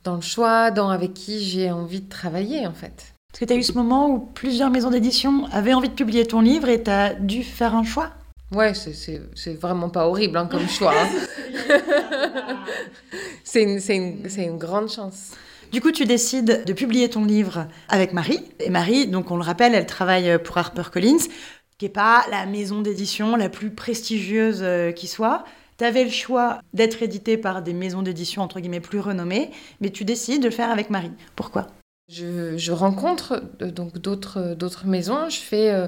dans 0.04 0.14
le 0.14 0.20
choix, 0.20 0.70
dans 0.70 0.90
avec 0.90 1.12
qui 1.12 1.42
j'ai 1.42 1.72
envie 1.72 2.00
de 2.00 2.08
travailler, 2.08 2.68
en 2.68 2.74
fait. 2.74 3.14
Que 3.32 3.44
tu 3.44 3.52
as 3.52 3.56
eu 3.56 3.64
ce 3.64 3.72
moment 3.72 4.08
où 4.08 4.18
plusieurs 4.20 4.70
maisons 4.70 4.90
d'édition 4.90 5.46
avaient 5.50 5.74
envie 5.74 5.88
de 5.88 5.94
publier 5.94 6.26
ton 6.26 6.42
livre 6.42 6.68
et 6.68 6.80
tu 6.80 6.90
as 6.90 7.14
dû 7.14 7.42
faire 7.42 7.74
un 7.74 7.84
choix 7.84 8.10
Ouais, 8.52 8.74
c'est- 8.74 8.92
c'est 8.94 9.20
c'est 9.34 9.54
vraiment 9.54 9.88
pas 9.90 10.06
horrible 10.08 10.36
hein, 10.36 10.46
comme 10.50 10.68
choix. 10.68 10.92
hein. 10.94 11.08
c'est 13.44 13.62
une, 13.62 13.80
c'est 13.80 13.96
une- 13.96 14.28
c'est 14.28 14.44
une 14.44 14.58
grande 14.58 14.88
chance. 14.90 15.32
Du 15.72 15.80
coup, 15.80 15.92
tu 15.92 16.04
décides 16.04 16.64
de 16.66 16.72
publier 16.72 17.08
ton 17.08 17.24
livre 17.24 17.68
avec 17.88 18.12
Marie. 18.12 18.40
Et 18.58 18.70
Marie, 18.70 19.06
donc 19.06 19.30
on 19.30 19.36
le 19.36 19.42
rappelle, 19.44 19.74
elle 19.74 19.86
travaille 19.86 20.42
pour 20.42 20.58
HarperCollins, 20.58 21.18
qui 21.78 21.84
n'est 21.84 21.90
pas 21.90 22.24
la 22.30 22.44
maison 22.46 22.80
d'édition 22.82 23.36
la 23.36 23.48
plus 23.48 23.70
prestigieuse 23.70 24.60
euh, 24.62 24.90
qui 24.90 25.06
soit. 25.06 25.44
Tu 25.78 25.84
avais 25.84 26.02
le 26.04 26.10
choix 26.10 26.60
d'être 26.74 27.02
édité 27.04 27.36
par 27.38 27.62
des 27.62 27.72
maisons 27.72 28.02
d'édition 28.02 28.42
entre 28.42 28.58
guillemets 28.60 28.80
plus 28.80 28.98
renommées, 28.98 29.50
mais 29.80 29.90
tu 29.90 30.04
décides 30.04 30.42
de 30.42 30.48
le 30.48 30.54
faire 30.54 30.70
avec 30.70 30.90
Marie. 30.90 31.12
Pourquoi? 31.36 31.68
Je, 32.12 32.56
je 32.58 32.72
rencontre 32.72 33.40
euh, 33.62 33.70
donc 33.70 33.96
d'autres 33.98 34.54
d'autres 34.54 34.86
maisons, 34.88 35.28
je 35.30 35.38
fais, 35.38 35.70
euh, 35.70 35.86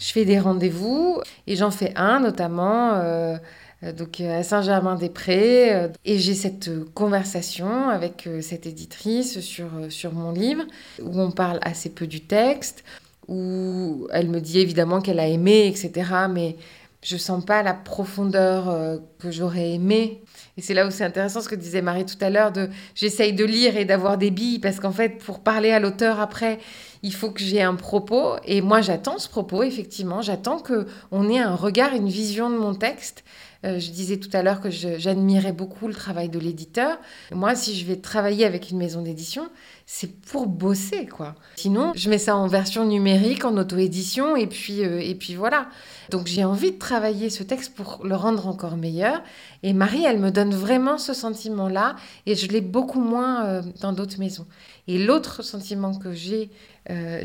je 0.00 0.12
fais 0.12 0.24
des 0.24 0.40
rendez-vous 0.40 1.20
et 1.46 1.56
j'en 1.56 1.70
fais 1.70 1.92
un 1.94 2.20
notamment 2.20 2.94
euh, 2.94 3.36
euh, 3.82 3.92
donc 3.92 4.20
euh, 4.20 4.40
à 4.40 4.42
Saint-Germain-des-Prés 4.42 5.90
et 6.04 6.18
j'ai 6.18 6.34
cette 6.34 6.70
conversation 6.94 7.90
avec 7.90 8.28
cette 8.40 8.66
éditrice 8.66 9.40
sur, 9.40 9.68
sur 9.90 10.12
mon 10.14 10.32
livre 10.32 10.64
où 11.02 11.20
on 11.20 11.30
parle 11.30 11.58
assez 11.62 11.90
peu 11.90 12.06
du 12.06 12.22
texte, 12.22 12.82
où 13.28 14.08
elle 14.12 14.28
me 14.28 14.40
dit 14.40 14.58
évidemment 14.58 15.00
qu'elle 15.00 15.20
a 15.20 15.28
aimé, 15.28 15.66
etc. 15.66 16.10
Mais 16.30 16.56
je 17.02 17.16
sens 17.16 17.44
pas 17.44 17.62
la 17.62 17.74
profondeur 17.74 19.00
que 19.18 19.30
j'aurais 19.30 19.72
aimé. 19.72 20.22
Et 20.56 20.62
c'est 20.62 20.74
là 20.74 20.86
où 20.86 20.90
c'est 20.90 21.04
intéressant 21.04 21.40
ce 21.40 21.48
que 21.48 21.54
disait 21.54 21.82
Marie 21.82 22.04
tout 22.04 22.22
à 22.22 22.28
l'heure 22.28 22.52
de 22.52 22.68
j'essaye 22.94 23.32
de 23.32 23.44
lire 23.44 23.76
et 23.76 23.84
d'avoir 23.84 24.18
des 24.18 24.30
billes 24.30 24.58
parce 24.58 24.80
qu'en 24.80 24.92
fait 24.92 25.18
pour 25.18 25.40
parler 25.40 25.70
à 25.70 25.80
l'auteur 25.80 26.20
après 26.20 26.58
il 27.02 27.14
faut 27.14 27.30
que 27.30 27.40
j'ai 27.40 27.62
un 27.62 27.74
propos. 27.74 28.34
Et 28.44 28.60
moi 28.60 28.80
j'attends 28.80 29.18
ce 29.18 29.28
propos 29.28 29.62
effectivement. 29.62 30.22
J'attends 30.22 30.58
que 30.58 30.86
on 31.10 31.28
ait 31.28 31.38
un 31.38 31.54
regard 31.54 31.94
une 31.94 32.08
vision 32.08 32.50
de 32.50 32.56
mon 32.56 32.74
texte. 32.74 33.24
Euh, 33.62 33.78
je 33.78 33.90
disais 33.90 34.16
tout 34.16 34.30
à 34.32 34.42
l'heure 34.42 34.62
que 34.62 34.70
j'admirais 34.70 35.52
beaucoup 35.52 35.86
le 35.86 35.92
travail 35.92 36.30
de 36.30 36.38
l'éditeur. 36.38 36.98
Moi 37.30 37.54
si 37.54 37.78
je 37.78 37.84
vais 37.84 37.96
travailler 37.96 38.46
avec 38.46 38.70
une 38.70 38.78
maison 38.78 39.02
d'édition 39.02 39.50
c'est 39.84 40.20
pour 40.20 40.46
bosser 40.46 41.06
quoi. 41.06 41.34
Sinon 41.56 41.92
je 41.94 42.08
mets 42.08 42.18
ça 42.18 42.36
en 42.36 42.46
version 42.46 42.86
numérique 42.86 43.44
en 43.44 43.56
auto-édition 43.58 44.34
et 44.36 44.46
puis 44.46 44.84
euh, 44.84 45.00
et 45.00 45.14
puis 45.14 45.34
voilà. 45.34 45.68
Donc 46.10 46.26
j'ai 46.26 46.44
envie 46.44 46.72
de 46.72 46.78
travailler 46.78 47.28
ce 47.28 47.42
texte 47.42 47.74
pour 47.74 48.00
le 48.02 48.16
rendre 48.16 48.46
encore 48.46 48.76
meilleur. 48.76 49.22
Et 49.62 49.74
Marie 49.74 50.04
elle 50.04 50.20
me 50.20 50.30
donne 50.30 50.54
vraiment 50.54 50.96
ce 50.96 51.12
sentiment 51.12 51.68
là 51.68 51.96
et 52.24 52.36
je 52.36 52.48
l'ai 52.48 52.62
beaucoup 52.62 53.00
moins 53.00 53.44
euh, 53.44 53.62
dans 53.82 53.92
d'autres 53.92 54.18
maisons. 54.18 54.46
Et 54.88 54.98
l'autre 54.98 55.42
sentiment 55.42 55.94
que 55.94 56.12
j'ai 56.12 56.50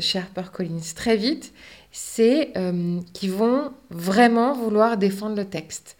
chez 0.00 0.18
HarperCollins 0.18 0.94
très 0.94 1.16
vite, 1.16 1.52
c'est 1.98 2.50
euh, 2.58 3.00
qu'ils 3.14 3.32
vont 3.32 3.72
vraiment 3.88 4.52
vouloir 4.52 4.98
défendre 4.98 5.34
le 5.34 5.46
texte. 5.46 5.96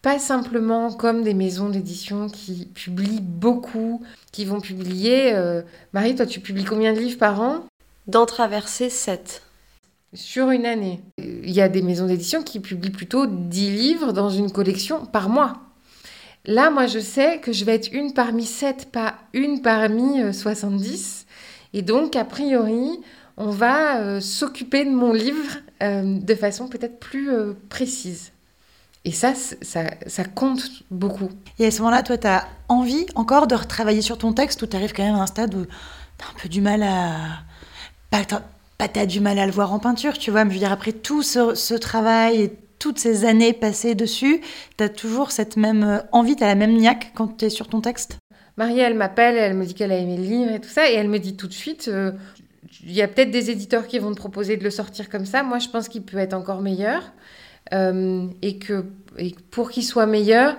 Pas 0.00 0.18
simplement 0.18 0.90
comme 0.92 1.22
des 1.22 1.34
maisons 1.34 1.68
d'édition 1.68 2.28
qui 2.30 2.70
publient 2.74 3.20
beaucoup, 3.20 4.02
qui 4.32 4.46
vont 4.46 4.60
publier... 4.60 5.34
euh, 5.34 5.60
Marie, 5.92 6.14
toi, 6.14 6.24
tu 6.24 6.40
publies 6.40 6.64
combien 6.64 6.94
de 6.94 7.00
livres 7.00 7.18
par 7.18 7.42
an? 7.42 7.66
D'en 8.06 8.24
traverser 8.24 8.88
7. 8.88 9.42
Sur 10.14 10.50
une 10.50 10.64
année. 10.64 11.02
Il 11.18 11.50
y 11.50 11.60
a 11.60 11.68
des 11.68 11.82
maisons 11.82 12.06
d'édition 12.06 12.42
qui 12.42 12.60
publient 12.60 12.90
plutôt 12.90 13.26
10 13.26 13.70
livres 13.70 14.12
dans 14.12 14.30
une 14.30 14.50
collection 14.50 15.04
par 15.04 15.28
mois. 15.28 15.60
Là, 16.46 16.70
moi, 16.70 16.86
je 16.86 17.00
sais 17.00 17.40
que 17.40 17.52
je 17.52 17.66
vais 17.66 17.74
être 17.74 17.92
une 17.92 18.14
parmi 18.14 18.46
7, 18.46 18.90
pas 18.90 19.16
une 19.34 19.60
parmi 19.60 20.22
euh, 20.22 20.32
70. 20.32 21.26
Et 21.76 21.82
donc, 21.82 22.16
a 22.16 22.24
priori, 22.24 23.00
on 23.36 23.50
va 23.50 23.98
euh, 24.00 24.20
s'occuper 24.20 24.86
de 24.86 24.90
mon 24.90 25.12
livre 25.12 25.58
euh, 25.82 26.18
de 26.18 26.34
façon 26.34 26.68
peut-être 26.68 26.98
plus 26.98 27.30
euh, 27.30 27.52
précise. 27.68 28.32
Et 29.04 29.12
ça, 29.12 29.34
ça, 29.60 29.82
ça 30.06 30.24
compte 30.24 30.70
beaucoup. 30.90 31.28
Et 31.58 31.66
à 31.66 31.70
ce 31.70 31.80
moment-là, 31.80 32.02
toi, 32.02 32.16
tu 32.16 32.26
as 32.26 32.48
envie 32.70 33.04
encore 33.14 33.46
de 33.46 33.54
retravailler 33.54 34.00
sur 34.00 34.16
ton 34.16 34.32
texte 34.32 34.62
ou 34.62 34.66
tu 34.66 34.74
arrives 34.74 34.94
quand 34.94 35.04
même 35.04 35.16
à 35.16 35.20
un 35.22 35.26
stade 35.26 35.54
où 35.54 35.66
tu 35.66 36.24
as 36.24 36.28
un 36.30 36.40
peu 36.42 36.48
du 36.48 36.62
mal 36.62 36.82
à. 36.82 37.14
Pas, 38.10 38.24
t'as- 38.24 38.42
pas 38.78 38.88
tu 38.88 38.98
as 38.98 39.04
du 39.04 39.20
mal 39.20 39.38
à 39.38 39.44
le 39.44 39.52
voir 39.52 39.74
en 39.74 39.78
peinture, 39.78 40.16
tu 40.16 40.30
vois, 40.30 40.44
mais 40.44 40.52
je 40.52 40.54
veux 40.54 40.60
dire, 40.60 40.72
après 40.72 40.92
tout 40.92 41.22
ce, 41.22 41.54
ce 41.54 41.74
travail 41.74 42.40
et 42.40 42.58
toutes 42.78 42.98
ces 42.98 43.26
années 43.26 43.52
passées 43.52 43.94
dessus, 43.94 44.40
tu 44.78 44.84
as 44.84 44.88
toujours 44.88 45.30
cette 45.30 45.58
même 45.58 46.02
envie, 46.12 46.36
tu 46.36 46.42
as 46.42 46.46
la 46.46 46.54
même 46.54 46.74
niaque 46.74 47.12
quand 47.14 47.36
tu 47.36 47.44
es 47.44 47.50
sur 47.50 47.68
ton 47.68 47.82
texte? 47.82 48.16
Marie, 48.56 48.78
elle 48.78 48.94
m'appelle, 48.94 49.36
elle 49.36 49.54
me 49.54 49.64
dit 49.64 49.74
qu'elle 49.74 49.92
a 49.92 49.98
aimé 49.98 50.16
le 50.16 50.22
livre 50.22 50.52
et 50.52 50.60
tout 50.60 50.68
ça, 50.68 50.90
et 50.90 50.94
elle 50.94 51.08
me 51.08 51.18
dit 51.18 51.36
tout 51.36 51.48
de 51.48 51.52
suite, 51.52 51.88
euh, 51.88 52.12
il 52.82 52.92
y 52.92 53.02
a 53.02 53.08
peut-être 53.08 53.30
des 53.30 53.50
éditeurs 53.50 53.86
qui 53.86 53.98
vont 53.98 54.12
te 54.12 54.16
proposer 54.16 54.56
de 54.56 54.64
le 54.64 54.70
sortir 54.70 55.08
comme 55.08 55.26
ça. 55.26 55.42
Moi, 55.42 55.58
je 55.58 55.68
pense 55.68 55.88
qu'il 55.88 56.02
peut 56.02 56.18
être 56.18 56.34
encore 56.34 56.60
meilleur, 56.60 57.02
Euh, 57.74 58.28
et 58.42 58.58
que 58.58 58.84
pour 59.50 59.70
qu'il 59.72 59.82
soit 59.82 60.06
meilleur, 60.06 60.54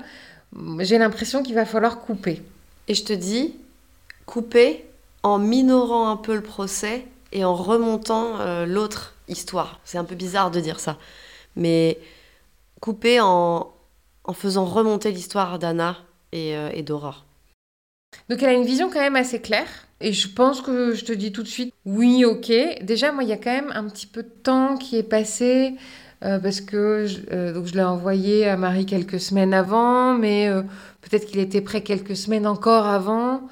j'ai 0.79 0.97
l'impression 0.97 1.41
qu'il 1.41 1.55
va 1.55 1.65
falloir 1.65 2.01
couper. 2.01 2.41
Et 2.89 2.93
je 2.95 3.05
te 3.05 3.13
dis, 3.13 3.55
couper 4.25 4.83
en 5.23 5.39
minorant 5.39 6.09
un 6.09 6.17
peu 6.17 6.35
le 6.35 6.43
procès 6.43 7.05
et 7.31 7.45
en 7.45 7.55
remontant 7.55 8.41
euh, 8.41 8.65
l'autre 8.65 9.15
histoire. 9.29 9.79
C'est 9.85 9.97
un 9.97 10.03
peu 10.03 10.15
bizarre 10.15 10.51
de 10.51 10.59
dire 10.59 10.81
ça. 10.81 10.97
Mais 11.55 11.97
couper 12.81 13.21
en, 13.21 13.71
en 14.25 14.33
faisant 14.33 14.65
remonter 14.65 15.13
l'histoire 15.13 15.59
d'Anna 15.59 15.95
et, 16.33 16.57
euh, 16.57 16.69
et 16.73 16.83
d'Aurore. 16.83 17.26
Donc, 18.29 18.43
elle 18.43 18.49
a 18.49 18.53
une 18.53 18.65
vision 18.65 18.89
quand 18.89 18.99
même 18.99 19.15
assez 19.15 19.39
claire. 19.41 19.67
Et 20.01 20.13
je 20.13 20.27
pense 20.27 20.61
que 20.61 20.93
je 20.93 21.05
te 21.05 21.11
dis 21.13 21.31
tout 21.31 21.43
de 21.43 21.47
suite, 21.47 21.73
oui, 21.85 22.23
ok. 22.25 22.51
Déjà, 22.83 23.11
moi, 23.11 23.23
il 23.23 23.29
y 23.29 23.33
a 23.33 23.37
quand 23.37 23.51
même 23.53 23.71
un 23.73 23.85
petit 23.89 24.05
peu 24.07 24.23
de 24.23 24.29
temps 24.43 24.77
qui 24.77 24.97
est 24.97 25.03
passé. 25.03 25.73
euh, 26.23 26.39
parce 26.39 26.61
que 26.61 27.05
je, 27.05 27.19
euh, 27.31 27.53
donc 27.53 27.67
je 27.67 27.73
l'ai 27.73 27.83
envoyé 27.83 28.47
à 28.47 28.57
Marie 28.57 28.85
quelques 28.85 29.19
semaines 29.19 29.53
avant, 29.53 30.13
mais 30.15 30.47
euh, 30.47 30.63
peut-être 31.01 31.27
qu'il 31.27 31.39
était 31.39 31.61
prêt 31.61 31.81
quelques 31.81 32.15
semaines 32.15 32.47
encore 32.47 32.87
avant. 32.87 33.47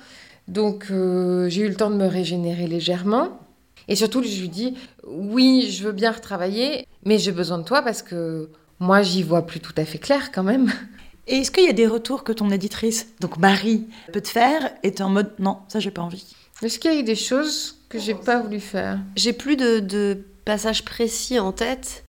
Donc 0.47 0.85
j'ai 0.89 1.61
eu 1.61 1.67
le 1.69 1.75
temps 1.75 1.89
de 1.89 1.95
me 1.95 2.07
régénérer 2.07 2.67
légèrement. 2.67 3.39
Et 3.87 3.95
surtout, 3.95 4.23
je 4.23 4.41
lui 4.41 4.49
dis, 4.49 4.75
oui, 5.07 5.69
je 5.71 5.83
veux 5.85 5.91
bien 5.91 6.11
retravailler, 6.11 6.87
mais 7.03 7.17
j'ai 7.19 7.31
besoin 7.31 7.57
de 7.59 7.63
toi 7.63 7.81
parce 7.81 8.01
que 8.03 8.49
moi, 8.79 9.01
j'y 9.01 9.23
vois 9.23 9.45
plus 9.45 9.59
tout 9.59 9.73
à 9.77 9.85
fait 9.85 9.97
clair 9.99 10.31
quand 10.31 10.43
même. 10.43 10.71
Et 11.27 11.37
est-ce 11.37 11.51
qu'il 11.51 11.65
y 11.65 11.69
a 11.69 11.73
des 11.73 11.87
retours 11.87 12.23
que 12.23 12.31
ton 12.31 12.51
éditrice, 12.51 13.07
donc 13.19 13.37
Marie, 13.37 13.87
peut 14.13 14.21
te 14.21 14.27
faire 14.27 14.71
et 14.83 14.91
t'es 14.93 15.03
en 15.03 15.09
mode 15.09 15.33
non, 15.39 15.59
ça 15.67 15.79
j'ai 15.79 15.91
pas 15.91 16.03
envie 16.03 16.35
Est-ce 16.61 16.77
qu'il 16.77 16.91
y 16.93 16.95
a 16.95 16.99
eu 16.99 17.03
des 17.03 17.15
choses 17.15 17.79
que 17.89 17.99
j'ai 17.99 18.13
pas 18.15 18.39
voulu 18.39 18.59
faire? 18.59 18.99
J'ai 19.15 19.33
plus 19.33 19.55
de, 19.55 19.79
de 19.79 20.23
passages 20.45 20.85
précis 20.85 21.39
en 21.39 21.51
tête. 21.51 22.03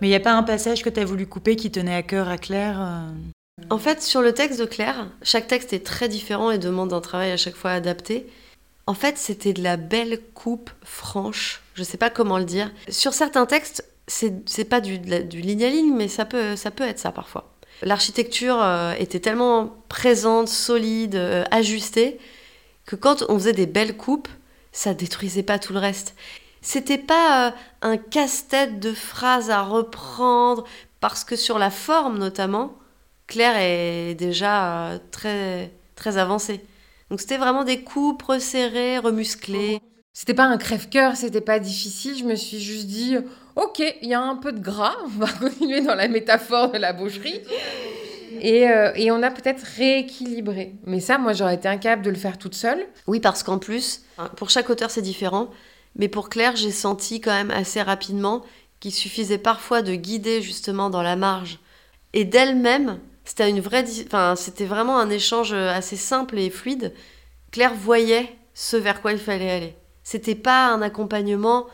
Mais 0.00 0.08
il 0.08 0.10
n'y 0.10 0.16
a 0.16 0.20
pas 0.20 0.34
un 0.34 0.42
passage 0.42 0.82
que 0.82 0.90
tu 0.90 1.00
as 1.00 1.04
voulu 1.04 1.26
couper 1.26 1.56
qui 1.56 1.70
tenait 1.70 1.94
à 1.94 2.02
cœur 2.02 2.28
à 2.28 2.36
Claire 2.36 2.80
euh? 2.80 3.10
En 3.70 3.78
fait, 3.78 4.02
sur 4.02 4.20
le 4.20 4.34
texte 4.34 4.60
de 4.60 4.66
Claire, 4.66 5.08
chaque 5.22 5.46
texte 5.46 5.72
est 5.72 5.84
très 5.84 6.08
différent 6.08 6.50
et 6.50 6.58
demande 6.58 6.92
un 6.92 7.00
travail 7.00 7.30
à 7.32 7.38
chaque 7.38 7.56
fois 7.56 7.70
adapté. 7.70 8.26
En 8.86 8.92
fait, 8.92 9.16
c'était 9.16 9.54
de 9.54 9.62
la 9.62 9.78
belle 9.78 10.20
coupe 10.34 10.70
franche. 10.84 11.62
Je 11.74 11.82
sais 11.82 11.96
pas 11.96 12.10
comment 12.10 12.38
le 12.38 12.44
dire. 12.44 12.70
Sur 12.90 13.14
certains 13.14 13.46
textes, 13.46 13.84
c'est 14.06 14.68
pas 14.68 14.82
du, 14.82 14.98
du 14.98 15.40
ligne 15.40 15.64
à 15.64 15.70
ligne, 15.70 15.94
mais 15.94 16.08
ça 16.08 16.26
peut, 16.26 16.54
ça 16.54 16.70
peut 16.70 16.84
être 16.84 16.98
ça 16.98 17.12
parfois. 17.12 17.55
L'architecture 17.82 18.62
euh, 18.62 18.92
était 18.98 19.20
tellement 19.20 19.76
présente, 19.88 20.48
solide, 20.48 21.14
euh, 21.14 21.44
ajustée, 21.50 22.18
que 22.86 22.96
quand 22.96 23.24
on 23.28 23.38
faisait 23.38 23.52
des 23.52 23.66
belles 23.66 23.96
coupes, 23.96 24.28
ça 24.72 24.94
détruisait 24.94 25.42
pas 25.42 25.58
tout 25.58 25.72
le 25.72 25.78
reste. 25.78 26.14
C'était 26.62 26.98
pas 26.98 27.48
euh, 27.48 27.50
un 27.82 27.96
casse-tête 27.96 28.80
de 28.80 28.92
phrases 28.92 29.50
à 29.50 29.62
reprendre, 29.62 30.64
parce 31.00 31.24
que 31.24 31.36
sur 31.36 31.58
la 31.58 31.70
forme 31.70 32.18
notamment, 32.18 32.74
Claire 33.26 33.56
est 33.58 34.14
déjà 34.14 34.98
très, 35.10 35.72
très 35.96 36.16
avancée. 36.16 36.64
Donc 37.10 37.20
c'était 37.20 37.36
vraiment 37.36 37.64
des 37.64 37.82
coupes 37.82 38.22
resserrées, 38.22 38.98
remusclées. 38.98 39.80
C'était 40.12 40.34
pas 40.34 40.44
un 40.44 40.56
crève-cœur, 40.56 41.16
c'était 41.16 41.40
pas 41.40 41.58
difficile. 41.58 42.16
Je 42.16 42.24
me 42.24 42.36
suis 42.36 42.60
juste 42.60 42.86
dit, 42.86 43.16
ok, 43.56 43.82
il 44.02 44.08
y 44.08 44.14
a 44.14 44.20
un 44.20 44.36
peu 44.36 44.52
de 44.52 44.60
gras, 44.60 44.94
on 45.04 45.08
va 45.08 45.28
continuer 45.28 45.80
dans 45.80 45.94
la 45.94 46.08
métaphore 46.08 46.70
de 46.70 46.78
la 46.78 46.92
boucherie. 46.92 47.40
Et, 48.40 48.68
euh, 48.68 48.92
et 48.96 49.10
on 49.10 49.22
a 49.22 49.30
peut-être 49.30 49.62
rééquilibré. 49.76 50.74
Mais 50.84 51.00
ça, 51.00 51.16
moi, 51.16 51.32
j'aurais 51.32 51.54
été 51.54 51.68
incapable 51.68 52.02
de 52.02 52.10
le 52.10 52.16
faire 52.16 52.38
toute 52.38 52.54
seule. 52.54 52.84
Oui, 53.06 53.18
parce 53.18 53.42
qu'en 53.42 53.58
plus, 53.58 54.02
hein, 54.18 54.30
pour 54.36 54.50
chaque 54.50 54.68
auteur 54.68 54.90
c'est 54.90 55.02
différent, 55.02 55.48
mais 55.96 56.08
pour 56.08 56.28
Claire, 56.28 56.54
j'ai 56.54 56.70
senti 56.70 57.20
quand 57.20 57.32
même 57.32 57.50
assez 57.50 57.80
rapidement 57.80 58.42
qu'il 58.80 58.92
suffisait 58.92 59.38
parfois 59.38 59.80
de 59.80 59.94
guider 59.94 60.42
justement 60.42 60.90
dans 60.90 61.02
la 61.02 61.16
marge 61.16 61.58
et 62.12 62.24
d'elle-même 62.24 62.98
C'était 63.24 63.48
une 63.48 63.60
vraie, 63.60 63.84
enfin, 64.06 64.34
c'était 64.36 64.66
vraiment 64.66 64.98
un 64.98 65.08
échange 65.08 65.54
assez 65.54 65.96
simple 65.96 66.38
et 66.38 66.50
fluide. 66.50 66.92
Claire 67.52 67.74
voyait 67.74 68.28
ce 68.52 68.76
vers 68.76 69.00
quoi 69.00 69.12
il 69.12 69.18
fallait 69.18 69.50
aller. 69.50 69.74
C'était 70.02 70.34
pas 70.34 70.68
un 70.68 70.82
accompagnement 70.82 71.66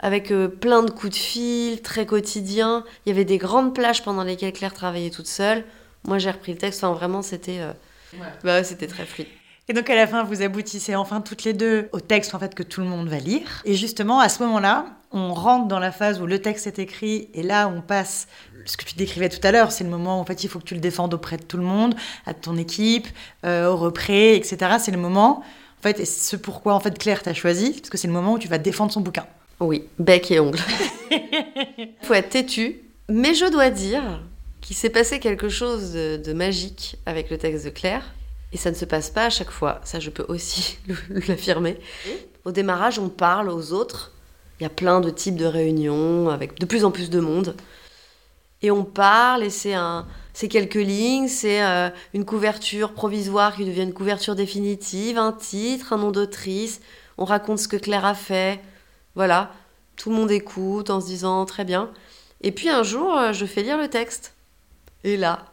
avec 0.00 0.30
euh, 0.30 0.48
plein 0.48 0.82
de 0.82 0.90
coups 0.90 1.12
de 1.12 1.18
fil, 1.18 1.82
très 1.82 2.06
quotidien. 2.06 2.84
Il 3.04 3.10
y 3.10 3.12
avait 3.12 3.24
des 3.24 3.38
grandes 3.38 3.74
plages 3.74 4.02
pendant 4.02 4.24
lesquelles 4.24 4.52
Claire 4.52 4.74
travaillait 4.74 5.10
toute 5.10 5.26
seule. 5.26 5.64
Moi, 6.04 6.18
j'ai 6.18 6.30
repris 6.30 6.52
le 6.52 6.58
texte. 6.58 6.84
Enfin, 6.84 6.94
vraiment, 6.94 7.22
c'était 7.22 7.60
euh, 7.60 7.72
bah, 8.42 8.64
c'était 8.64 8.86
très 8.86 9.06
fluide. 9.06 9.28
Et 9.66 9.72
donc 9.72 9.88
à 9.88 9.94
la 9.94 10.06
fin, 10.06 10.24
vous 10.24 10.42
aboutissez 10.42 10.94
enfin 10.94 11.22
toutes 11.22 11.44
les 11.44 11.54
deux 11.54 11.88
au 11.92 12.00
texte 12.00 12.34
en 12.34 12.38
fait 12.38 12.54
que 12.54 12.62
tout 12.62 12.82
le 12.82 12.86
monde 12.86 13.08
va 13.08 13.18
lire. 13.18 13.62
Et 13.64 13.74
justement, 13.74 14.20
à 14.20 14.28
ce 14.28 14.42
moment-là, 14.42 14.84
on 15.10 15.32
rentre 15.32 15.68
dans 15.68 15.78
la 15.78 15.90
phase 15.90 16.20
où 16.20 16.26
le 16.26 16.38
texte 16.38 16.66
est 16.66 16.78
écrit 16.78 17.28
et 17.32 17.42
là, 17.42 17.68
on 17.74 17.80
passe 17.80 18.28
ce 18.66 18.76
que 18.76 18.84
tu 18.84 18.94
décrivais 18.94 19.28
tout 19.28 19.44
à 19.46 19.52
l'heure, 19.52 19.72
c'est 19.72 19.84
le 19.84 19.90
moment 19.90 20.18
où 20.18 20.20
en 20.20 20.24
fait 20.24 20.44
il 20.44 20.48
faut 20.48 20.58
que 20.58 20.64
tu 20.64 20.74
le 20.74 20.80
défendes 20.80 21.14
auprès 21.14 21.36
de 21.36 21.42
tout 21.42 21.56
le 21.56 21.62
monde, 21.62 21.94
à 22.26 22.34
ton 22.34 22.56
équipe, 22.56 23.06
euh, 23.44 23.68
au 23.68 23.76
repré, 23.76 24.36
etc. 24.36 24.76
C'est 24.78 24.90
le 24.90 24.98
moment, 24.98 25.42
en 25.78 25.82
fait, 25.82 26.00
et 26.00 26.04
c'est 26.04 26.30
ce 26.30 26.36
pourquoi 26.36 26.74
en 26.74 26.80
fait 26.80 26.98
Claire 26.98 27.22
t'a 27.22 27.34
choisi, 27.34 27.72
parce 27.72 27.90
que 27.90 27.98
c'est 27.98 28.06
le 28.06 28.12
moment 28.12 28.34
où 28.34 28.38
tu 28.38 28.48
vas 28.48 28.58
défendre 28.58 28.92
son 28.92 29.00
bouquin. 29.00 29.26
Oui, 29.60 29.84
bec 29.98 30.30
et 30.30 30.40
ongles. 30.40 30.58
faut 32.02 32.14
être 32.14 32.30
têtu, 32.30 32.80
mais 33.08 33.34
je 33.34 33.50
dois 33.50 33.70
dire 33.70 34.20
qu'il 34.60 34.76
s'est 34.76 34.90
passé 34.90 35.20
quelque 35.20 35.48
chose 35.48 35.92
de, 35.92 36.32
magique 36.32 36.96
avec 37.06 37.30
le 37.30 37.38
texte 37.38 37.64
de 37.64 37.70
Claire. 37.70 38.14
Et 38.52 38.56
ça 38.56 38.70
ne 38.70 38.76
se 38.76 38.84
passe 38.84 39.10
pas 39.10 39.26
à 39.26 39.30
chaque 39.30 39.50
fois, 39.50 39.80
ça 39.84 39.98
je 40.00 40.10
peux 40.10 40.24
aussi 40.28 40.78
l'affirmer. 41.28 41.78
Au 42.44 42.52
démarrage, 42.52 42.98
on 42.98 43.08
parle 43.08 43.48
aux 43.48 43.72
autres. 43.72 44.12
Il 44.60 44.62
y 44.62 44.66
a 44.66 44.70
plein 44.70 45.00
de 45.00 45.10
types 45.10 45.36
de 45.36 45.46
réunions 45.46 46.28
avec 46.28 46.58
de 46.60 46.66
plus 46.66 46.84
en 46.84 46.90
plus 46.90 47.10
de 47.10 47.20
monde. 47.20 47.56
Et 48.62 48.70
on 48.70 48.84
parle 48.84 49.42
et 49.42 49.50
c'est 49.50 49.74
un, 49.74 50.06
c'est 50.32 50.48
quelques 50.48 50.74
lignes, 50.74 51.28
c'est 51.28 51.62
euh, 51.62 51.90
une 52.14 52.24
couverture 52.24 52.92
provisoire 52.92 53.54
qui 53.56 53.64
devient 53.64 53.82
une 53.82 53.92
couverture 53.92 54.34
définitive, 54.34 55.18
un 55.18 55.32
titre, 55.32 55.92
un 55.92 55.98
nom 55.98 56.10
d'autrice. 56.10 56.80
On 57.18 57.24
raconte 57.24 57.58
ce 57.58 57.68
que 57.68 57.76
Claire 57.76 58.04
a 58.04 58.14
fait, 58.14 58.60
voilà, 59.14 59.52
tout 59.96 60.10
le 60.10 60.16
monde 60.16 60.30
écoute 60.30 60.90
en 60.90 61.00
se 61.00 61.06
disant 61.06 61.44
très 61.44 61.64
bien. 61.64 61.90
Et 62.40 62.52
puis 62.52 62.68
un 62.68 62.82
jour, 62.82 63.16
euh, 63.16 63.32
je 63.32 63.46
fais 63.46 63.62
lire 63.62 63.78
le 63.78 63.88
texte. 63.88 64.34
Et 65.04 65.16
là, 65.16 65.46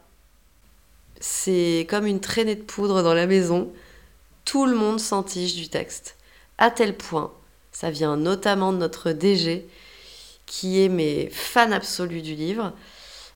c'est 1.19 1.85
comme 1.89 2.07
une 2.07 2.19
traînée 2.19 2.55
de 2.55 2.63
poudre 2.63 3.03
dans 3.03 3.13
la 3.13 3.27
maison. 3.27 3.71
Tout 4.45 4.65
le 4.65 4.75
monde 4.75 4.99
s'entiche 4.99 5.55
du 5.55 5.69
texte. 5.69 6.15
À 6.57 6.71
tel 6.71 6.97
point, 6.97 7.31
ça 7.71 7.91
vient 7.91 8.17
notamment 8.17 8.73
de 8.73 8.77
notre 8.77 9.11
DG, 9.11 9.67
qui 10.45 10.83
est 10.83 10.89
mes 10.89 11.29
fans 11.29 11.71
absolus 11.71 12.21
du 12.21 12.35
livre, 12.35 12.73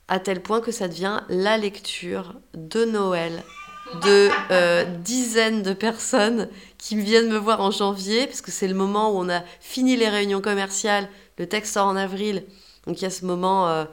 à 0.07 0.19
tel 0.19 0.41
point 0.41 0.61
que 0.61 0.71
ça 0.71 0.87
devient 0.87 1.21
la 1.29 1.57
lecture 1.57 2.35
de 2.53 2.85
Noël 2.85 3.43
de 3.93 4.29
euh, 4.51 4.83
dizaines 4.83 5.61
de 5.61 5.73
personnes 5.73 6.49
qui 6.77 6.95
viennent 6.95 7.29
me 7.29 7.37
voir 7.37 7.61
en 7.61 7.71
janvier, 7.71 8.27
parce 8.27 8.41
que 8.41 8.51
c'est 8.51 8.67
le 8.67 8.73
moment 8.73 9.11
où 9.11 9.19
on 9.19 9.29
a 9.29 9.41
fini 9.59 9.95
les 9.95 10.09
réunions 10.09 10.41
commerciales, 10.41 11.07
le 11.37 11.47
texte 11.47 11.73
sort 11.73 11.87
en 11.87 11.95
avril, 11.95 12.43
donc 12.87 12.99
il 12.99 13.03
y 13.03 13.07
a 13.07 13.11
ce 13.11 13.25
moment 13.25 13.67
euh, 13.69 13.85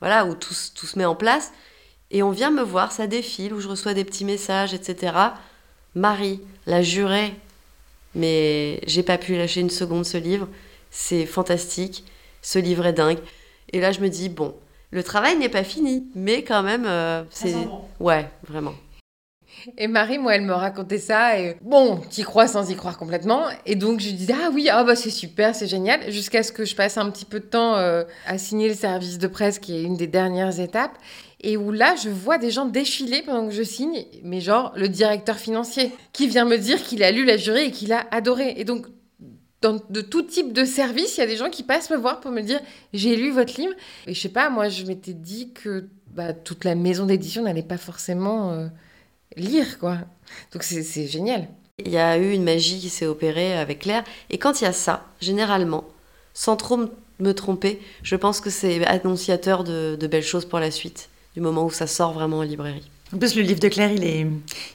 voilà, 0.00 0.24
où 0.24 0.34
tout, 0.34 0.54
tout, 0.74 0.86
se 0.86 0.98
met 0.98 1.04
en 1.04 1.14
place, 1.14 1.52
et 2.10 2.22
on 2.22 2.30
vient 2.30 2.50
me 2.50 2.62
voir, 2.62 2.92
ça 2.92 3.06
défile, 3.06 3.52
où 3.52 3.60
je 3.60 3.68
reçois 3.68 3.94
des 3.94 4.04
petits 4.04 4.24
messages, 4.24 4.74
etc. 4.74 5.12
Marie, 5.94 6.40
la 6.66 6.82
jurée, 6.82 7.34
mais 8.14 8.80
j'ai 8.86 9.02
pas 9.02 9.18
pu 9.18 9.36
lâcher 9.36 9.60
une 9.60 9.70
seconde 9.70 10.06
ce 10.06 10.16
livre, 10.16 10.48
c'est 10.90 11.26
fantastique, 11.26 12.04
ce 12.42 12.58
livre 12.58 12.86
est 12.86 12.92
dingue. 12.92 13.18
Et 13.72 13.80
là 13.80 13.92
je 13.92 14.00
me 14.00 14.08
dis, 14.08 14.28
bon, 14.28 14.54
le 14.90 15.02
travail 15.02 15.36
n'est 15.36 15.48
pas 15.48 15.64
fini, 15.64 16.06
mais 16.14 16.44
quand 16.44 16.62
même, 16.62 16.84
euh, 16.86 17.24
c'est... 17.30 17.54
Ouais, 18.00 18.28
vraiment. 18.46 18.74
Et 19.78 19.88
Marie, 19.88 20.18
moi, 20.18 20.34
elle 20.34 20.42
me 20.42 20.52
racontait 20.52 20.98
ça, 20.98 21.38
et 21.38 21.56
bon, 21.62 22.00
t'y 22.10 22.22
crois 22.22 22.46
sans 22.46 22.70
y 22.70 22.76
croire 22.76 22.98
complètement. 22.98 23.42
Et 23.66 23.74
donc, 23.74 24.00
je 24.00 24.10
disais, 24.10 24.34
ah 24.34 24.50
oui, 24.52 24.68
ah 24.70 24.84
bah 24.84 24.96
c'est 24.96 25.10
super, 25.10 25.54
c'est 25.54 25.66
génial, 25.66 26.10
jusqu'à 26.10 26.42
ce 26.42 26.52
que 26.52 26.64
je 26.64 26.74
passe 26.74 26.98
un 26.98 27.10
petit 27.10 27.24
peu 27.24 27.40
de 27.40 27.44
temps 27.44 27.76
euh, 27.76 28.04
à 28.26 28.38
signer 28.38 28.68
le 28.68 28.74
service 28.74 29.18
de 29.18 29.26
presse, 29.26 29.58
qui 29.58 29.76
est 29.76 29.82
une 29.82 29.96
des 29.96 30.06
dernières 30.06 30.60
étapes, 30.60 30.96
et 31.40 31.56
où 31.56 31.72
là, 31.72 31.94
je 32.02 32.08
vois 32.08 32.38
des 32.38 32.50
gens 32.50 32.64
défiler 32.64 33.22
pendant 33.22 33.46
que 33.48 33.54
je 33.54 33.62
signe, 33.62 34.04
mais 34.22 34.40
genre 34.40 34.72
le 34.76 34.88
directeur 34.88 35.36
financier, 35.36 35.92
qui 36.12 36.26
vient 36.26 36.46
me 36.46 36.56
dire 36.56 36.82
qu'il 36.82 37.02
a 37.02 37.10
lu 37.10 37.24
la 37.24 37.36
jury 37.36 37.64
et 37.66 37.70
qu'il 37.70 37.92
a 37.92 38.06
adoré. 38.10 38.54
Et 38.56 38.64
donc, 38.64 38.86
dans 39.60 39.78
de 39.88 40.00
tout 40.00 40.22
type 40.22 40.52
de 40.52 40.64
service, 40.64 41.16
il 41.16 41.20
y 41.20 41.22
a 41.22 41.26
des 41.26 41.36
gens 41.36 41.50
qui 41.50 41.62
passent 41.62 41.90
me 41.90 41.96
voir 41.96 42.20
pour 42.20 42.30
me 42.30 42.40
dire, 42.40 42.60
j'ai 42.92 43.16
lu 43.16 43.30
votre 43.30 43.60
livre. 43.60 43.74
Et 44.06 44.14
je 44.14 44.20
sais 44.20 44.28
pas, 44.30 44.50
moi, 44.50 44.68
je 44.68 44.84
m'étais 44.84 45.12
dit 45.12 45.52
que 45.52 45.88
bah, 46.12 46.32
toute 46.32 46.64
la 46.64 46.74
maison 46.74 47.06
d'édition 47.06 47.42
n'allait 47.42 47.62
pas 47.62 47.78
forcément... 47.78 48.52
Euh, 48.52 48.68
lire, 49.36 49.78
quoi. 49.78 49.98
Donc 50.52 50.62
c'est 50.62 51.06
génial. 51.06 51.48
Il 51.78 51.90
y 51.90 51.98
a 51.98 52.18
eu 52.18 52.32
une 52.32 52.44
magie 52.44 52.78
qui 52.78 52.88
s'est 52.88 53.06
opérée 53.06 53.56
avec 53.56 53.80
Claire. 53.80 54.04
Et 54.30 54.38
quand 54.38 54.60
il 54.60 54.64
y 54.64 54.66
a 54.66 54.72
ça, 54.72 55.06
généralement, 55.20 55.84
sans 56.32 56.56
trop 56.56 56.78
me 57.18 57.32
tromper, 57.32 57.80
je 58.02 58.16
pense 58.16 58.40
que 58.40 58.50
c'est 58.50 58.84
annonciateur 58.86 59.64
de, 59.64 60.06
belles 60.06 60.22
choses 60.22 60.44
pour 60.44 60.60
la 60.60 60.70
suite, 60.70 61.08
du 61.34 61.40
moment 61.40 61.64
où 61.64 61.70
ça 61.70 61.86
sort 61.86 62.12
vraiment 62.12 62.38
en 62.38 62.42
librairie. 62.42 62.88
En 63.12 63.18
plus, 63.18 63.36
le 63.36 63.42
livre 63.42 63.60
de 63.60 63.68
Claire, 63.68 63.92
il 63.92 64.04
est, 64.04 64.26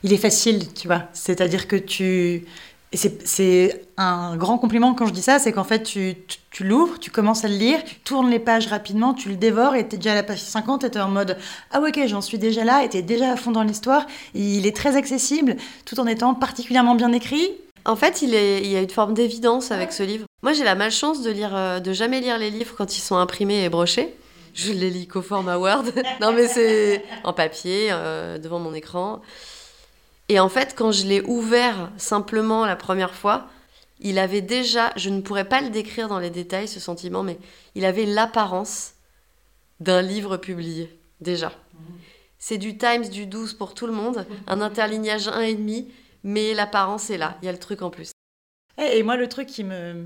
il 0.03 0.13
est 0.13 0.17
facile, 0.17 0.71
tu 0.73 0.87
vois. 0.87 1.03
C'est-à-dire 1.13 1.67
que 1.67 1.75
tu, 1.75 2.45
et 2.91 2.97
c'est 2.97 3.85
un 3.97 4.35
grand 4.35 4.57
compliment 4.57 4.95
quand 4.95 5.05
je 5.05 5.13
dis 5.13 5.21
ça, 5.21 5.37
c'est 5.37 5.51
qu'en 5.51 5.63
fait, 5.63 5.83
tu, 5.83 6.15
tu, 6.49 6.63
l'ouvres, 6.63 6.97
tu 6.99 7.11
commences 7.11 7.45
à 7.45 7.47
le 7.47 7.55
lire, 7.55 7.83
tu 7.83 7.95
tournes 7.95 8.31
les 8.31 8.39
pages 8.39 8.65
rapidement, 8.65 9.13
tu 9.13 9.29
le 9.29 9.35
dévores 9.35 9.75
et 9.75 9.87
tu 9.87 9.95
es 9.95 9.97
déjà 9.97 10.13
à 10.13 10.15
la 10.15 10.23
page 10.23 10.41
50 10.41 10.83
et 10.83 10.89
tu 10.89 10.97
es 10.97 11.01
en 11.01 11.09
mode 11.09 11.37
Ah, 11.71 11.81
ok, 11.81 11.99
j'en 12.07 12.21
suis 12.21 12.39
déjà 12.39 12.63
là 12.63 12.83
et 12.83 12.89
tu 12.89 12.97
es 12.97 13.03
déjà 13.03 13.33
à 13.33 13.35
fond 13.35 13.51
dans 13.51 13.61
l'histoire. 13.61 14.07
Il 14.33 14.65
est 14.65 14.75
très 14.75 14.95
accessible 14.95 15.55
tout 15.85 15.99
en 15.99 16.07
étant 16.07 16.33
particulièrement 16.33 16.95
bien 16.95 17.11
écrit. 17.11 17.51
En 17.85 17.95
fait, 17.95 18.23
il 18.23 18.31
y 18.31 18.75
a 18.75 18.81
une 18.81 18.89
forme 18.89 19.13
d'évidence 19.13 19.71
avec 19.71 19.93
ce 19.93 20.01
livre. 20.01 20.25
Moi, 20.41 20.53
j'ai 20.53 20.63
la 20.63 20.75
malchance 20.75 21.21
de, 21.21 21.29
lire, 21.29 21.55
euh, 21.55 21.79
de 21.79 21.93
jamais 21.93 22.21
lire 22.21 22.37
les 22.37 22.49
livres 22.49 22.73
quand 22.75 22.97
ils 22.97 23.01
sont 23.01 23.17
imprimés 23.17 23.63
et 23.63 23.69
brochés. 23.69 24.13
Je 24.53 24.71
les 24.73 24.89
lis 24.89 25.07
qu'au 25.07 25.21
format 25.21 25.57
Word. 25.57 25.85
non, 26.21 26.33
mais 26.33 26.47
c'est 26.47 27.03
en 27.23 27.33
papier, 27.33 27.89
euh, 27.91 28.39
devant 28.39 28.59
mon 28.59 28.73
écran. 28.73 29.21
Et 30.29 30.39
en 30.39 30.47
fait, 30.47 30.75
quand 30.77 30.91
je 30.91 31.05
l'ai 31.05 31.21
ouvert 31.21 31.91
simplement 31.97 32.65
la 32.65 32.75
première 32.75 33.15
fois, 33.15 33.49
il 33.99 34.19
avait 34.19 34.41
déjà, 34.41 34.93
je 34.95 35.09
ne 35.09 35.21
pourrais 35.21 35.49
pas 35.49 35.61
le 35.61 35.69
décrire 35.69 36.07
dans 36.07 36.19
les 36.19 36.29
détails, 36.29 36.67
ce 36.67 36.79
sentiment, 36.79 37.23
mais 37.23 37.37
il 37.75 37.83
avait 37.83 38.05
l'apparence 38.05 38.93
d'un 39.79 40.01
livre 40.01 40.37
publié, 40.37 40.97
déjà. 41.19 41.51
C'est 42.37 42.57
du 42.57 42.77
Times 42.77 43.09
du 43.09 43.25
12 43.25 43.55
pour 43.55 43.73
tout 43.73 43.87
le 43.87 43.91
monde, 43.91 44.25
un 44.47 44.61
interlignage 44.61 45.27
1,5, 45.27 45.87
mais 46.23 46.53
l'apparence 46.53 47.09
est 47.09 47.17
là, 47.17 47.37
il 47.41 47.45
y 47.45 47.49
a 47.49 47.51
le 47.51 47.57
truc 47.57 47.81
en 47.81 47.89
plus. 47.89 48.11
Et 48.77 49.03
moi, 49.03 49.17
le 49.17 49.27
truc 49.27 49.47
qui 49.47 49.63
me, 49.63 50.05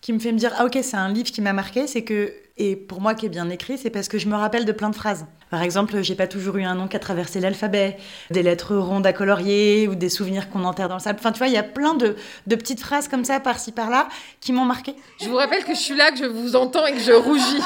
qui 0.00 0.12
me 0.12 0.18
fait 0.18 0.32
me 0.32 0.38
dire, 0.38 0.52
ah 0.58 0.66
ok, 0.66 0.78
c'est 0.82 0.96
un 0.96 1.08
livre 1.08 1.30
qui 1.30 1.40
m'a 1.40 1.52
marqué, 1.52 1.86
c'est 1.86 2.04
que 2.04 2.32
et 2.56 2.76
pour 2.76 3.00
moi 3.00 3.14
qui 3.14 3.26
est 3.26 3.30
bien 3.30 3.48
écrit, 3.48 3.78
c'est 3.78 3.90
parce 3.90 4.08
que 4.08 4.18
je 4.18 4.28
me 4.28 4.36
rappelle 4.36 4.64
de 4.64 4.72
plein 4.72 4.90
de 4.90 4.94
phrases. 4.94 5.26
Par 5.52 5.60
exemple, 5.60 6.00
j'ai 6.00 6.14
pas 6.14 6.26
toujours 6.26 6.56
eu 6.56 6.62
un 6.62 6.74
nom 6.74 6.88
qu'à 6.88 6.98
traverser 6.98 7.38
l'alphabet, 7.38 7.98
des 8.30 8.42
lettres 8.42 8.74
rondes 8.74 9.06
à 9.06 9.12
colorier 9.12 9.86
ou 9.86 9.94
des 9.94 10.08
souvenirs 10.08 10.48
qu'on 10.48 10.64
enterre 10.64 10.88
dans 10.88 10.94
le 10.94 11.00
sable. 11.00 11.18
Enfin, 11.18 11.30
tu 11.30 11.36
vois, 11.36 11.48
il 11.48 11.52
y 11.52 11.58
a 11.58 11.62
plein 11.62 11.92
de, 11.92 12.16
de, 12.46 12.56
petites 12.56 12.80
phrases 12.80 13.06
comme 13.06 13.22
ça, 13.22 13.38
par-ci, 13.38 13.70
par-là, 13.70 14.08
qui 14.40 14.54
m'ont 14.54 14.64
marqué. 14.64 14.94
Je 15.20 15.28
vous 15.28 15.36
rappelle 15.36 15.62
que 15.64 15.74
je 15.74 15.78
suis 15.78 15.94
là, 15.94 16.10
que 16.10 16.16
je 16.16 16.24
vous 16.24 16.56
entends 16.56 16.86
et 16.86 16.94
que 16.94 17.00
je 17.00 17.12
rougis. 17.12 17.42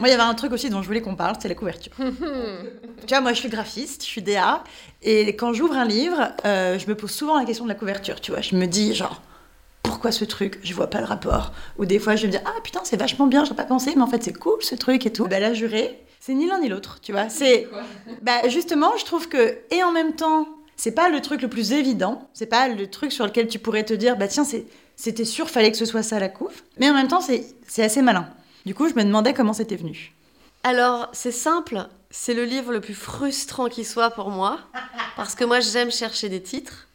moi, 0.00 0.08
il 0.08 0.10
y 0.10 0.12
avait 0.12 0.24
un 0.24 0.34
truc 0.34 0.50
aussi 0.50 0.70
dont 0.70 0.82
je 0.82 0.88
voulais 0.88 1.02
qu'on 1.02 1.14
parle, 1.14 1.36
c'est 1.38 1.46
la 1.46 1.54
couverture. 1.54 1.92
tu 1.98 3.08
vois, 3.08 3.20
moi, 3.20 3.32
je 3.32 3.38
suis 3.38 3.48
graphiste, 3.48 4.02
je 4.02 4.08
suis 4.08 4.22
DA, 4.22 4.64
et 5.02 5.36
quand 5.36 5.52
j'ouvre 5.52 5.76
un 5.76 5.84
livre, 5.84 6.32
euh, 6.44 6.80
je 6.80 6.88
me 6.88 6.96
pose 6.96 7.12
souvent 7.12 7.38
la 7.38 7.44
question 7.44 7.62
de 7.62 7.68
la 7.68 7.76
couverture, 7.76 8.20
tu 8.20 8.32
vois. 8.32 8.40
Je 8.40 8.56
me 8.56 8.66
dis, 8.66 8.92
genre, 8.92 9.22
pourquoi 10.02 10.18
ce 10.18 10.24
truc? 10.24 10.58
Je 10.64 10.74
vois 10.74 10.88
pas 10.88 10.98
le 10.98 11.06
rapport. 11.06 11.52
Ou 11.78 11.84
des 11.84 12.00
fois, 12.00 12.16
je 12.16 12.26
me 12.26 12.32
dis, 12.32 12.38
ah 12.44 12.60
putain, 12.64 12.80
c'est 12.82 12.96
vachement 12.96 13.28
bien, 13.28 13.44
j'ai 13.44 13.54
pas 13.54 13.62
pensé, 13.62 13.92
mais 13.94 14.02
en 14.02 14.08
fait, 14.08 14.20
c'est 14.24 14.36
cool 14.36 14.60
ce 14.60 14.74
truc 14.74 15.06
et 15.06 15.12
tout. 15.12 15.28
Bah 15.28 15.38
là, 15.38 15.54
juré, 15.54 15.96
c'est 16.18 16.34
ni 16.34 16.48
l'un 16.48 16.58
ni 16.58 16.68
l'autre, 16.68 16.98
tu 17.00 17.12
vois. 17.12 17.28
C'est. 17.28 17.68
Bah 18.22 18.48
justement, 18.48 18.90
je 18.98 19.04
trouve 19.04 19.28
que, 19.28 19.58
et 19.70 19.84
en 19.84 19.92
même 19.92 20.16
temps, 20.16 20.48
c'est 20.74 20.90
pas 20.90 21.08
le 21.08 21.20
truc 21.20 21.40
le 21.40 21.46
plus 21.46 21.72
évident, 21.72 22.28
c'est 22.34 22.46
pas 22.46 22.66
le 22.66 22.90
truc 22.90 23.12
sur 23.12 23.24
lequel 23.26 23.46
tu 23.46 23.60
pourrais 23.60 23.84
te 23.84 23.94
dire, 23.94 24.16
bah 24.16 24.26
tiens, 24.26 24.42
c'était 24.96 25.24
sûr, 25.24 25.48
fallait 25.48 25.70
que 25.70 25.78
ce 25.78 25.84
soit 25.84 26.02
ça 26.02 26.18
la 26.18 26.28
couve. 26.28 26.62
Mais 26.80 26.90
en 26.90 26.94
même 26.94 27.06
temps, 27.06 27.20
c'est 27.20 27.84
assez 27.84 28.02
malin. 28.02 28.26
Du 28.66 28.74
coup, 28.74 28.88
je 28.88 28.94
me 28.94 29.04
demandais 29.04 29.34
comment 29.34 29.52
c'était 29.52 29.76
venu. 29.76 30.16
Alors, 30.64 31.10
c'est 31.12 31.30
simple, 31.30 31.86
c'est 32.10 32.34
le 32.34 32.42
livre 32.42 32.72
le 32.72 32.80
plus 32.80 32.94
frustrant 32.94 33.68
qui 33.68 33.84
soit 33.84 34.10
pour 34.10 34.30
moi, 34.30 34.58
parce 35.14 35.36
que 35.36 35.44
moi, 35.44 35.60
j'aime 35.60 35.92
chercher 35.92 36.28
des 36.28 36.42
titres. 36.42 36.88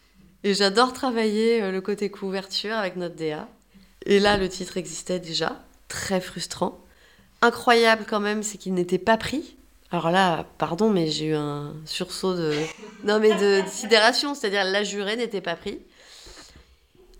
Et 0.44 0.54
j'adore 0.54 0.94
travailler 0.94 1.62
euh, 1.62 1.72
le 1.72 1.82
côté 1.82 2.10
couverture 2.10 2.76
avec 2.76 2.96
notre 2.96 3.16
DA. 3.16 3.48
Et 4.06 4.20
là, 4.20 4.38
le 4.38 4.48
titre 4.48 4.78
existait 4.78 5.20
déjà, 5.20 5.64
très 5.88 6.22
frustrant. 6.22 6.80
Incroyable 7.42 8.06
quand 8.08 8.20
même, 8.20 8.44
c'est 8.44 8.58
qu'il 8.58 8.74
n'était 8.74 8.98
pas 8.98 9.18
pris. 9.18 9.58
Alors 9.92 10.12
là, 10.12 10.46
pardon, 10.58 10.90
mais 10.90 11.08
j'ai 11.08 11.28
eu 11.28 11.36
un 11.36 11.74
sursaut 11.86 12.36
de, 12.36 12.54
non 13.04 13.20
mais 13.20 13.36
de, 13.36 13.64
sidération, 13.68 14.36
c'est-à-dire 14.36 14.64
la 14.64 14.84
jurée 14.84 15.16
n'était 15.16 15.42
pas 15.42 15.56
pris. 15.56 15.80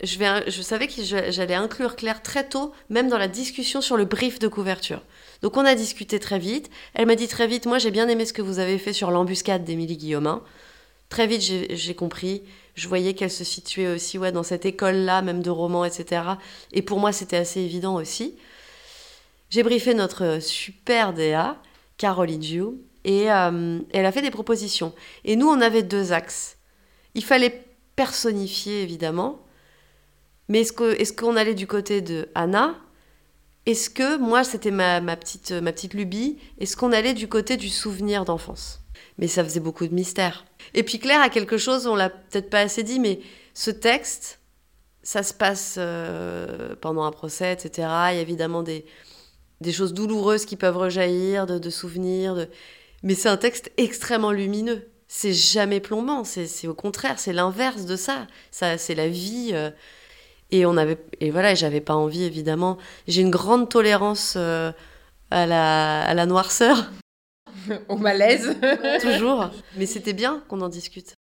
Je, 0.02 0.18
vais, 0.18 0.50
je 0.50 0.62
savais 0.62 0.86
que 0.86 1.02
j'allais 1.02 1.54
inclure 1.54 1.96
Claire 1.96 2.22
très 2.22 2.48
tôt, 2.48 2.72
même 2.88 3.08
dans 3.08 3.18
la 3.18 3.26
discussion 3.26 3.80
sur 3.80 3.96
le 3.96 4.04
brief 4.04 4.38
de 4.38 4.46
couverture. 4.46 5.02
Donc 5.42 5.56
on 5.56 5.64
a 5.64 5.74
discuté 5.74 6.18
très 6.18 6.38
vite. 6.38 6.70
Elle 6.94 7.06
m'a 7.06 7.16
dit 7.16 7.26
très 7.26 7.46
vite, 7.46 7.66
moi 7.66 7.78
j'ai 7.78 7.90
bien 7.90 8.08
aimé 8.08 8.24
ce 8.24 8.32
que 8.32 8.42
vous 8.42 8.58
avez 8.58 8.78
fait 8.78 8.92
sur 8.92 9.10
l'embuscade 9.10 9.64
d'Émilie 9.64 9.96
Guillaumin. 9.96 10.42
Très 11.08 11.26
vite 11.26 11.42
j'ai 11.70 11.94
compris. 11.94 12.42
Je 12.78 12.86
voyais 12.86 13.14
qu'elle 13.14 13.30
se 13.30 13.42
situait 13.42 13.88
aussi 13.88 14.18
ouais, 14.18 14.30
dans 14.30 14.44
cette 14.44 14.64
école-là, 14.64 15.20
même 15.20 15.42
de 15.42 15.50
romans, 15.50 15.84
etc. 15.84 16.22
Et 16.72 16.82
pour 16.82 17.00
moi 17.00 17.12
c'était 17.12 17.36
assez 17.36 17.60
évident 17.60 17.96
aussi. 17.96 18.36
J'ai 19.50 19.62
briefé 19.62 19.94
notre 19.94 20.38
super 20.40 21.12
DA, 21.12 21.60
Caroline 21.96 22.42
Giu, 22.42 22.64
et 23.04 23.32
euh, 23.32 23.80
elle 23.92 24.06
a 24.06 24.12
fait 24.12 24.22
des 24.22 24.30
propositions. 24.30 24.92
Et 25.24 25.34
nous, 25.34 25.48
on 25.48 25.60
avait 25.60 25.82
deux 25.82 26.12
axes. 26.12 26.58
Il 27.14 27.24
fallait 27.24 27.64
personnifier, 27.96 28.82
évidemment, 28.82 29.40
mais 30.48 30.60
est-ce 30.60 31.12
qu'on 31.12 31.36
allait 31.36 31.54
du 31.54 31.66
côté 31.66 32.00
de 32.00 32.28
Anna? 32.34 32.76
Est-ce 33.66 33.90
que, 33.90 34.18
moi, 34.18 34.44
c'était 34.44 34.70
ma, 34.70 35.00
petite, 35.16 35.52
ma 35.52 35.72
petite 35.72 35.94
lubie, 35.94 36.38
est-ce 36.58 36.76
qu'on 36.76 36.92
allait 36.92 37.14
du 37.14 37.28
côté 37.28 37.56
du 37.56 37.70
souvenir 37.70 38.24
d'enfance? 38.24 38.80
Mais 39.18 39.26
ça 39.26 39.44
faisait 39.44 39.60
beaucoup 39.60 39.86
de 39.86 39.94
mystère. 39.94 40.44
Et 40.74 40.82
puis 40.82 40.98
Claire 40.98 41.20
a 41.20 41.28
quelque 41.28 41.58
chose, 41.58 41.86
on 41.86 41.96
l'a 41.96 42.10
peut-être 42.10 42.50
pas 42.50 42.60
assez 42.60 42.82
dit, 42.82 43.00
mais 43.00 43.20
ce 43.54 43.70
texte, 43.70 44.40
ça 45.02 45.22
se 45.22 45.34
passe 45.34 45.76
euh, 45.78 46.74
pendant 46.80 47.02
un 47.02 47.10
procès, 47.10 47.52
etc. 47.52 47.88
Il 48.10 48.16
y 48.16 48.18
a 48.18 48.20
évidemment 48.20 48.62
des, 48.62 48.84
des 49.60 49.72
choses 49.72 49.94
douloureuses 49.94 50.44
qui 50.44 50.56
peuvent 50.56 50.76
rejaillir, 50.76 51.46
de, 51.46 51.70
souvenirs. 51.70 52.34
De... 52.34 52.48
Mais 53.02 53.14
c'est 53.14 53.28
un 53.28 53.36
texte 53.36 53.72
extrêmement 53.76 54.32
lumineux. 54.32 54.88
C'est 55.08 55.32
jamais 55.32 55.80
plombant, 55.80 56.22
c'est 56.24 56.68
au 56.68 56.74
contraire, 56.74 57.18
c'est 57.18 57.32
l'inverse 57.32 57.86
de 57.86 57.96
ça. 57.96 58.26
ça 58.50 58.76
c'est 58.76 58.94
la 58.94 59.08
vie. 59.08 59.50
Euh, 59.52 59.70
et 60.50 60.66
on 60.66 60.76
avait 60.76 60.98
et 61.20 61.30
voilà, 61.30 61.54
j'avais 61.54 61.80
pas 61.80 61.94
envie 61.94 62.24
évidemment. 62.24 62.78
J'ai 63.06 63.22
une 63.22 63.30
grande 63.30 63.68
tolérance 63.70 64.34
euh, 64.36 64.72
à 65.30 65.46
la 65.46 66.02
à 66.02 66.14
la 66.14 66.26
noirceur, 66.26 66.90
au 67.88 67.96
malaise, 67.96 68.56
toujours. 69.00 69.50
Mais 69.76 69.86
c'était 69.86 70.12
bien 70.12 70.42
qu'on 70.48 70.60
en 70.60 70.68
discute. 70.68 71.14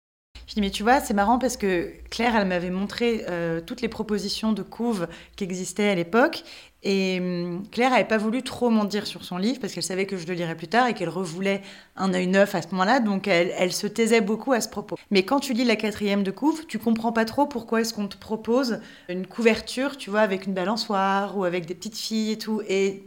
Je 0.47 0.55
dis, 0.55 0.61
mais 0.61 0.71
tu 0.71 0.85
vois, 0.85 1.01
c'est 1.01 1.15
marrant 1.15 1.39
parce 1.39 1.57
que 1.57 1.91
Claire, 2.09 2.37
elle 2.37 2.47
m'avait 2.47 2.71
montré 2.71 3.25
euh, 3.29 3.61
toutes 3.61 3.81
les 3.81 3.89
propositions 3.89 4.53
de 4.53 4.63
couve 4.63 5.09
qui 5.35 5.43
existaient 5.43 5.89
à 5.89 5.95
l'époque. 5.97 6.45
Et 6.85 7.19
hum, 7.19 7.65
Claire 7.73 7.91
n'avait 7.91 8.05
pas 8.05 8.17
voulu 8.17 8.45
trop 8.45 8.71
m'en 8.71 8.85
dire 8.85 9.09
sur 9.09 9.25
son 9.25 9.39
livre 9.39 9.59
parce 9.61 9.73
qu'elle 9.73 9.83
savait 9.83 10.07
que 10.07 10.17
je 10.17 10.25
le 10.29 10.35
lirais 10.35 10.55
plus 10.55 10.69
tard 10.69 10.87
et 10.87 10.95
qu'elle 10.95 11.09
revoulait 11.09 11.63
un 11.97 12.15
œil 12.15 12.29
neuf 12.29 12.55
à 12.55 12.63
ce 12.63 12.69
moment-là. 12.69 13.01
Donc 13.01 13.27
elle, 13.27 13.53
elle, 13.59 13.73
se 13.73 13.89
taisait 13.89 14.21
beaucoup 14.21 14.53
à 14.53 14.61
ce 14.61 14.69
propos. 14.69 14.97
Mais 15.11 15.25
quand 15.25 15.41
tu 15.41 15.53
lis 15.53 15.65
la 15.65 15.75
quatrième 15.75 16.23
de 16.23 16.31
couve, 16.31 16.65
tu 16.67 16.79
comprends 16.79 17.13
pas 17.13 17.25
trop 17.25 17.47
pourquoi 17.47 17.81
est-ce 17.81 17.93
qu'on 17.93 18.07
te 18.07 18.17
propose 18.17 18.79
une 19.09 19.27
couverture, 19.27 19.97
tu 19.97 20.11
vois, 20.11 20.21
avec 20.21 20.47
une 20.47 20.55
balançoire 20.55 21.37
ou 21.37 21.43
avec 21.43 21.67
des 21.67 21.75
petites 21.75 21.99
filles 21.99 22.31
et 22.33 22.39
tout. 22.39 22.63
Et 22.69 23.03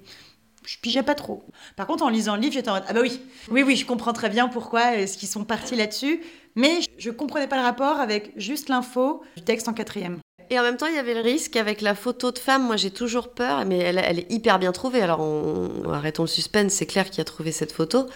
je 0.65 0.77
pigeais 0.77 1.03
pas 1.03 1.15
trop. 1.15 1.43
Par 1.75 1.87
contre, 1.87 2.03
en 2.03 2.09
lisant 2.09 2.35
le 2.35 2.41
livre, 2.41 2.53
j'étais 2.53 2.69
en 2.69 2.75
mode 2.75 2.83
Ah 2.87 2.93
bah 2.93 3.01
oui, 3.01 3.19
oui, 3.49 3.63
oui, 3.63 3.75
je 3.75 3.85
comprends 3.85 4.13
très 4.13 4.29
bien 4.29 4.47
pourquoi 4.47 4.95
est-ce 4.95 5.17
qu'ils 5.17 5.29
sont 5.29 5.43
partis 5.43 5.75
là-dessus. 5.75 6.21
Mais 6.55 6.79
je 6.97 7.09
comprenais 7.09 7.47
pas 7.47 7.57
le 7.57 7.63
rapport 7.63 7.99
avec 7.99 8.31
juste 8.35 8.69
l'info 8.69 9.23
du 9.37 9.43
texte 9.43 9.67
en 9.67 9.73
quatrième. 9.73 10.19
Et 10.49 10.59
en 10.59 10.63
même 10.63 10.77
temps, 10.77 10.87
il 10.87 10.95
y 10.95 10.99
avait 10.99 11.13
le 11.13 11.21
risque 11.21 11.55
avec 11.55 11.81
la 11.81 11.93
photo 11.93 12.31
de 12.31 12.39
femme. 12.39 12.65
Moi, 12.65 12.75
j'ai 12.75 12.89
toujours 12.89 13.29
peur, 13.29 13.65
mais 13.65 13.77
elle, 13.77 13.97
est 13.97 14.31
hyper 14.31 14.57
bien 14.57 14.71
trouvée. 14.71 15.01
Alors, 15.01 15.19
on, 15.19 15.89
arrêtons 15.91 16.23
le 16.23 16.27
suspense. 16.27 16.73
C'est 16.73 16.87
Claire 16.87 17.09
qui 17.11 17.21
a 17.21 17.23
trouvé 17.23 17.51
cette 17.51 17.71
photo. 17.71 18.07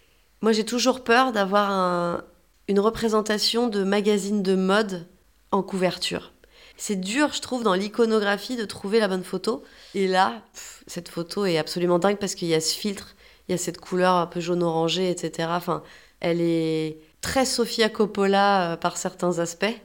Moi, 0.42 0.52
j'ai 0.52 0.66
toujours 0.66 1.04
peur 1.04 1.32
d'avoir 1.32 2.24
une 2.68 2.80
représentation 2.80 3.68
de 3.68 3.84
magazine 3.84 4.42
de 4.42 4.56
mode 4.56 5.08
en 5.52 5.62
couverture. 5.62 6.33
C'est 6.78 7.00
dur, 7.00 7.32
je 7.34 7.42
trouve, 7.42 7.64
dans 7.64 7.76
l'iconographie 7.76 8.56
de 8.56 8.66
trouver 8.66 9.00
la 9.00 9.08
bonne 9.08 9.24
photo. 9.24 9.64
Et 9.96 10.08
là, 10.08 10.42
cette 10.88 11.10
photo 11.10 11.46
est 11.46 11.58
absolument 11.58 12.00
dingue 12.00 12.18
parce 12.18 12.36
qu'il 12.36 12.48
y 12.48 12.54
a 12.54 12.62
ce 12.62 12.76
filtre, 12.76 13.16
il 13.48 13.52
y 13.52 13.56
a 13.56 13.58
cette 13.58 13.80
couleur 13.80 14.16
un 14.16 14.28
peu 14.28 14.40
jaune-orangé, 14.40 15.10
etc. 15.10 15.50
Enfin, 15.52 15.84
elle 16.20 16.42
est 16.42 16.98
très 17.22 17.46
Sofia 17.46 17.90
Coppola 17.90 18.74
euh, 18.74 18.78
par 18.78 18.98
certains 18.98 19.40
aspects 19.40 19.76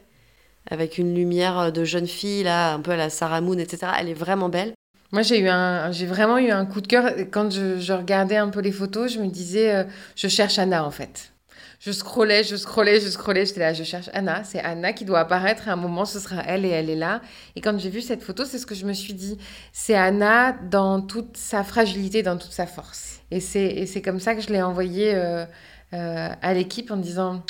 avec 0.71 0.99
une 0.99 1.15
lumière 1.15 1.59
euh, 1.59 1.71
de 1.71 1.85
jeune 1.85 2.07
fille, 2.07 2.43
là, 2.43 2.75
un 2.75 2.81
peu 2.81 2.93
à 2.93 2.97
la 2.97 3.11
Sarah 3.11 3.41
Moon, 3.41 3.59
etc. 3.59 3.93
Elle 3.99 4.09
est 4.09 4.15
vraiment 4.15 4.49
belle. 4.49 4.73
Moi, 5.11 5.23
j'ai 5.23 5.39
eu 5.41 5.49
un, 5.49 5.91
j'ai 5.91 6.07
vraiment 6.07 6.39
eu 6.39 6.51
un 6.51 6.67
coup 6.67 6.81
de 6.81 6.87
cœur 6.87 7.11
quand 7.31 7.51
je, 7.51 7.93
regardais 7.93 8.37
un 8.37 8.49
peu 8.49 8.61
les 8.61 8.73
photos. 8.73 9.13
Je 9.13 9.21
me 9.21 9.29
disais, 9.29 9.75
euh, 9.75 9.85
je 10.17 10.29
cherche 10.29 10.59
Anna 10.59 10.85
en 10.85 10.91
fait. 10.91 11.33
Je 11.81 11.93
scrollais, 11.93 12.43
je 12.43 12.57
scrollais, 12.57 13.01
je 13.01 13.09
scrollais. 13.09 13.47
J'étais 13.47 13.61
là, 13.61 13.73
je 13.73 13.85
cherche 13.85 14.11
Anna. 14.13 14.43
C'est 14.43 14.61
Anna 14.61 14.93
qui 14.93 15.05
doit 15.05 15.21
apparaître. 15.21 15.69
À 15.69 15.73
un 15.73 15.77
moment, 15.77 16.05
ce 16.05 16.19
sera 16.19 16.43
elle 16.45 16.65
et 16.65 16.71
elle 16.71 16.91
est 16.91 16.97
là. 16.97 17.21
Et 17.55 17.61
quand 17.61 17.79
j'ai 17.79 17.91
vu 17.91 18.01
cette 18.01 18.23
photo, 18.23 18.45
c'est 18.45 18.59
ce 18.59 18.67
que 18.67 18.75
je 18.75 18.85
me 18.85 18.93
suis 18.93 19.15
dit. 19.15 19.39
C'est 19.73 19.95
Anna 19.95 20.53
dans 20.53 21.01
toute 21.01 21.37
sa 21.37 21.63
fragilité, 21.63 22.23
dans 22.23 22.37
toute 22.37 22.53
sa 22.53 22.67
force. 22.67 23.21
Et 23.31 23.41
c'est, 23.41 24.03
comme 24.03 24.19
ça 24.19 24.35
que 24.35 24.41
je 24.41 24.49
l'ai 24.49 24.63
envoyée 24.63 25.15
euh, 25.15 25.45
à 25.93 26.55
l'équipe 26.55 26.91
en 26.91 26.97
disant, 26.97 27.45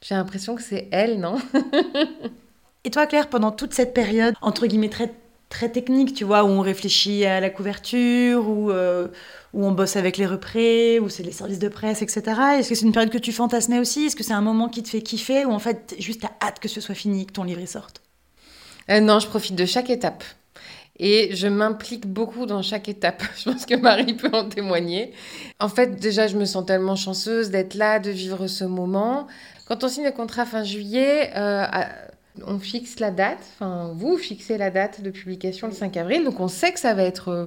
j'ai 0.00 0.14
l'impression 0.14 0.54
que 0.54 0.62
c'est 0.62 0.88
elle, 0.90 1.20
non? 1.20 1.36
Et 2.84 2.90
toi, 2.90 3.06
Claire, 3.06 3.28
pendant 3.28 3.50
toute 3.50 3.74
cette 3.74 3.92
période, 3.92 4.34
entre 4.40 4.66
guillemets, 4.68 4.88
très, 4.88 5.12
très 5.48 5.70
technique, 5.70 6.14
tu 6.14 6.24
vois, 6.24 6.44
où 6.44 6.48
on 6.48 6.60
réfléchit 6.60 7.24
à 7.24 7.40
la 7.40 7.50
couverture, 7.50 8.48
où, 8.48 8.70
euh, 8.70 9.08
où 9.54 9.64
on 9.64 9.72
bosse 9.72 9.96
avec 9.96 10.16
les 10.16 10.26
représ, 10.26 10.98
où 11.00 11.08
c'est 11.08 11.22
les 11.22 11.32
services 11.32 11.58
de 11.58 11.68
presse, 11.68 12.02
etc. 12.02 12.22
Est-ce 12.58 12.68
que 12.68 12.74
c'est 12.74 12.84
une 12.86 12.92
période 12.92 13.12
que 13.12 13.18
tu 13.18 13.32
fantasmais 13.32 13.78
aussi? 13.78 14.06
Est-ce 14.06 14.16
que 14.16 14.24
c'est 14.24 14.32
un 14.32 14.40
moment 14.40 14.68
qui 14.68 14.82
te 14.82 14.88
fait 14.88 15.02
kiffer 15.02 15.44
ou 15.44 15.52
en 15.52 15.58
fait, 15.58 15.94
juste 15.98 16.22
t'as 16.22 16.46
hâte 16.46 16.58
que 16.60 16.68
ce 16.68 16.80
soit 16.80 16.94
fini, 16.94 17.26
que 17.26 17.32
ton 17.32 17.44
livre 17.44 17.64
sorte? 17.66 18.02
Euh, 18.90 19.00
Non, 19.00 19.18
je 19.20 19.28
profite 19.28 19.54
de 19.54 19.66
chaque 19.66 19.90
étape. 19.90 20.24
Et 20.98 21.36
je 21.36 21.46
m'implique 21.46 22.06
beaucoup 22.06 22.46
dans 22.46 22.62
chaque 22.62 22.88
étape. 22.88 23.22
Je 23.38 23.50
pense 23.50 23.66
que 23.66 23.74
Marie 23.74 24.14
peut 24.14 24.30
en 24.32 24.48
témoigner. 24.48 25.12
En 25.60 25.68
fait, 25.68 25.96
déjà, 26.00 26.26
je 26.26 26.38
me 26.38 26.46
sens 26.46 26.64
tellement 26.64 26.96
chanceuse 26.96 27.50
d'être 27.50 27.74
là, 27.74 27.98
de 27.98 28.10
vivre 28.10 28.46
ce 28.46 28.64
moment. 28.64 29.26
Quand 29.66 29.84
on 29.84 29.88
signe 29.88 30.04
le 30.04 30.12
contrat 30.12 30.46
fin 30.46 30.64
juillet, 30.64 31.32
euh, 31.36 31.66
on 32.46 32.58
fixe 32.58 33.00
la 33.00 33.10
date, 33.10 33.38
enfin 33.54 33.92
vous 33.94 34.16
fixez 34.16 34.58
la 34.58 34.70
date 34.70 35.00
de 35.02 35.10
publication 35.10 35.68
le 35.68 35.72
5 35.72 35.96
avril, 35.96 36.24
donc 36.24 36.40
on 36.40 36.48
sait 36.48 36.72
que 36.72 36.80
ça 36.80 36.94
va 36.94 37.02
être 37.02 37.28
euh, 37.28 37.46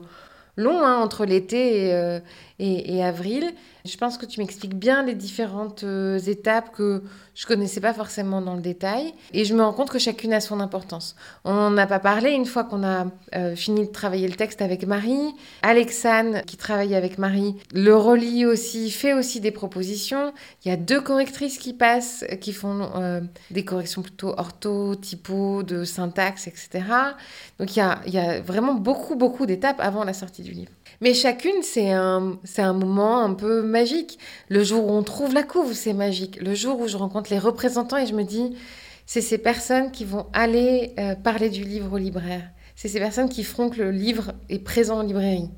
long 0.55 0.83
hein, 0.83 0.97
entre 0.97 1.25
l'été 1.25 1.87
et, 1.87 1.93
euh, 1.93 2.19
et, 2.59 3.03
avril. 3.03 3.53
Je 3.85 3.95
pense 3.95 4.17
que 4.17 4.25
tu 4.25 4.41
m'expliques 4.41 4.75
bien 4.75 5.03
les 5.03 5.15
différentes 5.15 5.83
euh, 5.83 6.19
étapes 6.19 6.75
que 6.75 7.01
je 7.33 7.47
connaissais 7.47 7.79
pas 7.79 7.93
forcément 7.93 8.41
dans 8.41 8.55
le 8.55 8.61
détail. 8.61 9.13
Et 9.33 9.45
je 9.45 9.55
me 9.55 9.63
rends 9.63 9.71
compte 9.71 9.89
que 9.89 9.99
chacune 9.99 10.33
a 10.33 10.41
son 10.41 10.59
importance. 10.59 11.15
On 11.45 11.53
n'en 11.53 11.77
a 11.77 11.87
pas 11.87 11.99
parlé 11.99 12.31
une 12.31 12.45
fois 12.45 12.65
qu'on 12.65 12.83
a 12.83 13.05
euh, 13.35 13.55
fini 13.55 13.87
de 13.87 13.91
travailler 13.91 14.27
le 14.27 14.35
texte 14.35 14.61
avec 14.61 14.85
Marie. 14.85 15.33
Alexane, 15.61 16.43
qui 16.45 16.57
travaille 16.57 16.93
avec 16.93 17.17
Marie, 17.17 17.55
le 17.73 17.95
relit 17.95 18.45
aussi, 18.45 18.91
fait 18.91 19.13
aussi 19.13 19.39
des 19.39 19.51
propositions. 19.51 20.33
Il 20.65 20.69
y 20.69 20.71
a 20.71 20.77
deux 20.77 20.99
correctrices 20.99 21.57
qui 21.57 21.73
passent, 21.73 22.25
qui 22.41 22.51
font 22.51 22.91
euh, 22.95 23.21
des 23.51 23.63
corrections 23.63 24.01
plutôt 24.01 24.33
ortho, 24.37 24.95
typo, 24.95 25.63
de 25.63 25.85
syntaxe, 25.85 26.47
etc. 26.47 26.83
Donc 27.57 27.75
il 27.77 27.79
y 27.79 28.17
a 28.17 28.41
vraiment 28.41 28.73
beaucoup, 28.73 29.15
beaucoup 29.15 29.45
d'étapes 29.45 29.79
avant 29.79 30.03
la 30.03 30.13
sortie 30.13 30.43
du 30.43 30.51
livre. 30.51 30.71
Mais 31.01 31.13
chacune, 31.13 31.61
c'est 31.61 31.91
un, 31.91 32.39
c'est 32.43 32.61
un 32.61 32.73
moment 32.73 33.19
un 33.19 33.33
peu 33.33 33.61
magique. 33.61 34.19
Le 34.49 34.63
jour 34.63 34.85
où 34.85 34.91
on 34.91 35.03
trouve 35.03 35.33
la 35.33 35.43
couve, 35.43 35.73
c'est 35.73 35.93
magique. 35.93 36.41
Le 36.41 36.53
jour 36.53 36.79
où 36.79 36.87
je 36.87 36.97
rencontre 36.97 37.31
les 37.31 37.39
représentants 37.39 37.97
et 37.97 38.05
je 38.05 38.13
me 38.13 38.23
dis, 38.23 38.55
c'est 39.05 39.21
ces 39.21 39.37
personnes 39.37 39.91
qui 39.91 40.05
vont 40.05 40.27
aller 40.33 40.93
euh, 40.99 41.15
parler 41.15 41.49
du 41.49 41.63
livre 41.63 41.93
au 41.93 41.97
libraire. 41.97 42.49
C'est 42.75 42.87
ces 42.87 42.99
personnes 42.99 43.29
qui 43.29 43.43
feront 43.43 43.69
que 43.69 43.81
le 43.81 43.91
livre 43.91 44.33
est 44.49 44.59
présent 44.59 44.99
en 44.99 45.03
librairie. 45.03 45.49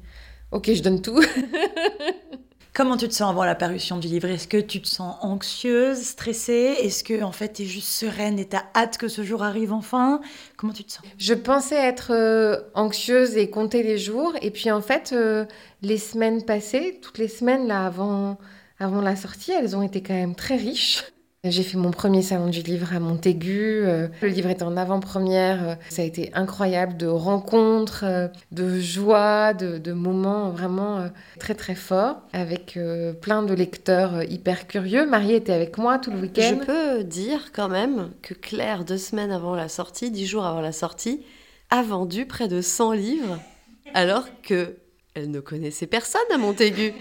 Ok, 0.51 0.71
je 0.73 0.81
donne 0.81 1.01
tout. 1.01 1.21
Comment 2.73 2.95
tu 2.95 3.09
te 3.09 3.13
sens 3.13 3.29
avant 3.29 3.43
la 3.43 3.53
parution 3.53 3.97
du 3.97 4.07
livre? 4.07 4.29
Est-ce 4.29 4.47
que 4.47 4.55
tu 4.57 4.81
te 4.81 4.87
sens 4.87 5.17
anxieuse, 5.21 6.01
stressée? 6.03 6.77
Est-ce 6.81 7.03
que 7.03 7.21
en 7.21 7.33
fait 7.33 7.51
tu 7.51 7.63
es 7.63 7.65
juste 7.65 7.89
sereine 7.89 8.39
et 8.39 8.47
tu 8.47 8.55
as 8.55 8.63
hâte 8.73 8.97
que 8.97 9.09
ce 9.09 9.23
jour 9.23 9.43
arrive 9.43 9.73
enfin? 9.73 10.21
Comment 10.55 10.71
tu 10.71 10.85
te 10.85 10.91
sens? 10.93 11.03
Je 11.17 11.33
pensais 11.33 11.75
être 11.75 12.13
euh, 12.13 12.61
anxieuse 12.73 13.35
et 13.35 13.49
compter 13.49 13.83
les 13.83 13.97
jours 13.97 14.33
et 14.41 14.51
puis 14.51 14.71
en 14.71 14.79
fait 14.79 15.11
euh, 15.11 15.45
les 15.81 15.97
semaines 15.97 16.45
passées, 16.45 16.99
toutes 17.01 17.17
les 17.17 17.27
semaines 17.27 17.67
là 17.67 17.85
avant 17.85 18.37
avant 18.79 19.01
la 19.01 19.17
sortie, 19.17 19.51
elles 19.51 19.75
ont 19.75 19.83
été 19.83 20.01
quand 20.01 20.13
même 20.13 20.33
très 20.33 20.55
riches. 20.55 21.03
J'ai 21.43 21.63
fait 21.63 21.77
mon 21.77 21.89
premier 21.89 22.21
salon 22.21 22.49
du 22.49 22.61
livre 22.61 22.93
à 22.93 22.99
Montaigu. 22.99 23.81
Euh, 23.83 24.07
le 24.21 24.27
livre 24.27 24.51
est 24.51 24.61
en 24.61 24.77
avant-première. 24.77 25.69
Euh, 25.69 25.75
ça 25.89 26.03
a 26.03 26.05
été 26.05 26.29
incroyable 26.35 26.97
de 26.97 27.07
rencontres, 27.07 28.03
euh, 28.05 28.27
de 28.51 28.79
joie, 28.79 29.55
de, 29.55 29.91
moments 29.91 30.51
vraiment 30.51 31.09
très 31.39 31.55
très 31.55 31.73
forts 31.73 32.21
avec 32.31 32.77
plein 33.21 33.41
de 33.41 33.55
lecteurs 33.55 34.21
hyper 34.23 34.67
curieux. 34.67 35.07
Marie 35.07 35.33
était 35.33 35.51
avec 35.51 35.79
moi 35.79 35.97
tout 35.97 36.11
le 36.11 36.19
week-end. 36.19 36.59
Je 36.59 36.65
peux 36.65 37.03
dire 37.03 37.51
quand 37.53 37.69
même 37.69 38.11
que 38.21 38.35
Claire, 38.35 38.85
deux 38.85 38.99
semaines 38.99 39.31
avant 39.31 39.55
la 39.55 39.67
sortie, 39.67 40.11
dix 40.11 40.27
jours 40.27 40.45
avant 40.45 40.61
la 40.61 40.71
sortie, 40.71 41.25
a 41.71 41.81
vendu 41.81 42.27
près 42.27 42.47
de 42.47 42.61
100 42.61 42.91
livres 42.93 43.39
alors 43.95 44.25
que 44.43 44.75
elle 45.15 45.31
ne 45.31 45.39
connaissait 45.39 45.87
personne 45.87 46.21
à 46.31 46.37
Montaigu. 46.37 46.93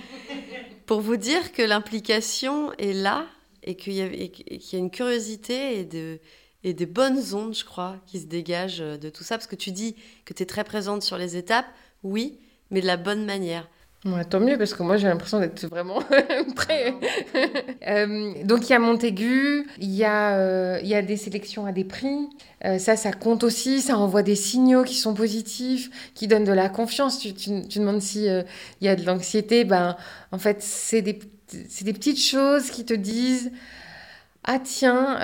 Pour 0.87 1.01
vous 1.01 1.17
dire 1.17 1.53
que 1.53 1.63
l'implication 1.63 2.73
est 2.79 2.95
là 2.95 3.27
et 3.63 3.77
qu'il 3.77 3.95
y, 3.95 4.01
a 4.03 4.79
une 4.79 4.91
curiosité 4.91 5.81
et, 5.81 5.85
de, 5.85 6.19
et 6.65 6.75
des 6.75 6.87
bonnes 6.87 7.23
ondes, 7.35 7.55
je 7.55 7.65
crois, 7.65 7.97
qui 8.07 8.21
se 8.21 8.27
dégagent 8.27 8.79
de 8.79 9.11
tout 9.11 9.25
ça. 9.25 9.37
Parce 9.37 9.47
que 9.47 9.57
tu 9.57 9.71
dis 9.71 9.97
que 10.25 10.35
tu 10.35 10.43
es 10.43 10.47
très 10.47 10.65
présente 10.65 11.03
sur 11.03 11.19
les 11.19 11.37
étapes, 11.37 11.67
oui, 12.03 12.39
mais 12.71 12.81
de 12.81 12.87
la 12.87 12.97
bonne 12.97 13.25
manière. 13.25 13.69
tant 14.31 14.41
mieux, 14.41 14.57
parce 14.57 14.75
que 14.75 14.83
moi 14.83 14.97
j'ai 14.97 15.09
l'impression 15.09 15.41
d'être 15.41 15.67
vraiment 15.67 16.01
très. 16.57 16.95
Euh, 17.89 18.45
donc 18.45 18.69
il 18.69 18.73
y 18.73 18.75
a 18.75 18.79
Montaigu, 18.79 19.67
il 19.79 19.91
y, 19.91 20.05
a, 20.05 20.37
euh, 20.37 20.79
il 20.83 20.89
y 20.89 20.95
a 20.95 21.01
des 21.01 21.17
sélections 21.17 21.65
à 21.65 21.73
des 21.73 21.83
prix. 21.83 22.29
Euh, 22.65 22.79
ça, 22.79 22.95
ça 22.95 23.11
compte 23.11 23.43
aussi, 23.43 23.81
ça 23.81 23.97
envoie 23.97 24.23
des 24.23 24.35
signaux 24.35 24.85
qui 24.85 24.95
sont 24.95 25.15
positifs, 25.15 26.13
qui 26.15 26.29
donnent 26.29 26.45
de 26.45 26.53
la 26.53 26.69
confiance. 26.69 27.19
Tu, 27.19 27.33
tu, 27.33 27.67
tu 27.67 27.79
demandes 27.79 28.03
s'il 28.03 28.45
il 28.83 28.85
y 28.85 28.89
a 28.89 28.97
de 28.97 29.05
l'anxiété. 29.05 29.65
Ben, 29.65 29.97
en 30.31 30.39
fait, 30.39 30.63
c'est 30.63 31.01
des, 31.01 31.19
des, 31.53 31.93
petites 31.93 32.21
choses 32.21 32.71
qui 32.71 32.85
te 32.85 32.95
disent 32.95 33.51
Ah, 34.45 34.59
tiens, 34.59 35.19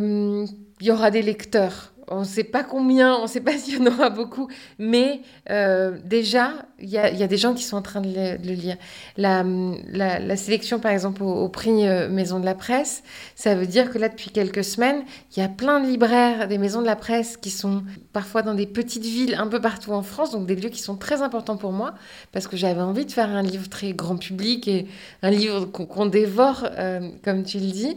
il 0.00 0.86
y 0.86 0.90
aura 0.90 1.10
des 1.10 1.22
lecteurs. 1.22 1.92
On 2.08 2.20
ne 2.20 2.24
sait 2.24 2.44
pas 2.44 2.62
combien, 2.62 3.16
on 3.16 3.22
ne 3.22 3.26
sait 3.26 3.40
pas 3.40 3.58
s'il 3.58 3.74
y 3.74 3.82
en 3.82 3.86
aura 3.92 4.10
beaucoup, 4.10 4.48
mais 4.78 5.22
euh, 5.50 5.98
déjà, 6.04 6.52
il 6.78 6.88
y, 6.88 6.98
a, 6.98 7.26
des 7.26 7.36
gens 7.36 7.54
qui 7.54 7.64
sont 7.64 7.76
en 7.76 7.82
train 7.82 8.00
de 8.00 8.08
le, 8.08 8.52
lire. 8.52 8.76
La, 9.16 10.36
sélection, 10.36 10.78
par 10.78 10.92
exemple, 10.92 11.22
au, 11.22 11.48
prix 11.48 11.86
euh, 11.88 12.08
Maison 12.08 12.38
de 12.38 12.44
la 12.44 12.54
Presse, 12.54 13.02
ça 13.34 13.54
veut 13.54 13.66
dire 13.66 13.90
que 13.90 13.98
là, 13.98 14.08
depuis 14.08 14.30
quelques 14.30 14.62
semaines, 14.62 15.02
il 15.36 15.40
y 15.40 15.42
a 15.42 15.48
plein 15.48 15.80
de 15.80 15.86
libraires 15.86 16.48
des 16.48 16.58
maisons 16.58 16.80
de 16.80 16.86
la 16.86 16.96
presse 16.96 17.36
qui 17.36 17.50
sont 17.50 17.82
parfois 18.12 18.42
dans 18.42 18.54
des 18.54 18.66
petites 18.66 19.04
villes 19.04 19.34
un 19.34 19.48
peu 19.48 19.60
partout 19.60 19.92
en 19.92 20.02
France, 20.02 20.30
donc 20.30 20.46
des 20.46 20.54
lieux 20.54 20.68
qui 20.68 20.80
sont 20.80 20.96
très 20.96 21.22
importants 21.22 21.56
pour 21.56 21.72
moi, 21.72 21.94
parce 22.30 22.46
que 22.46 22.56
j'avais 22.56 22.82
envie 22.82 23.06
de 23.06 23.12
faire 23.12 23.30
un 23.30 23.42
livre 23.42 23.68
très 23.68 23.92
grand 23.92 24.16
public 24.16 24.68
et 24.68 24.86
un 25.22 25.30
livre 25.30 25.66
qu'on 25.66 26.06
dévore, 26.06 26.68
euh, 26.78 27.10
comme 27.24 27.42
tu 27.42 27.58
le 27.58 27.66
dis 27.66 27.96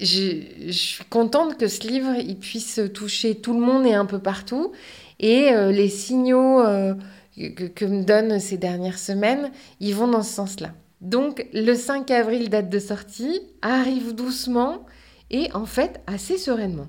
je, 0.00 0.70
suis 0.70 1.04
contente 1.04 1.58
que 1.58 1.68
ce 1.68 1.86
livre 1.86 2.14
il 2.18 2.36
puisse 2.36 2.80
toucher 2.92 3.34
tout 3.34 3.52
le 3.52 3.64
monde 3.64 3.86
et 3.86 3.94
un 3.94 4.06
peu 4.06 4.18
partout. 4.18 4.72
Et 5.20 5.52
euh, 5.52 5.70
les 5.70 5.88
signaux 5.88 6.60
euh, 6.60 6.94
que, 7.36 7.84
me 7.84 8.02
donnent 8.02 8.40
ces 8.40 8.58
dernières 8.58 8.98
semaines, 8.98 9.50
ils 9.80 9.94
vont 9.94 10.08
dans 10.08 10.22
ce 10.22 10.32
sens-là. 10.32 10.72
Donc 11.00 11.46
le 11.52 11.74
5 11.74 12.10
avril, 12.10 12.48
date 12.48 12.70
de 12.70 12.78
sortie, 12.78 13.40
arrive 13.62 14.14
doucement 14.14 14.86
et 15.30 15.50
en 15.52 15.66
fait 15.66 16.00
assez 16.06 16.38
sereinement. 16.38 16.88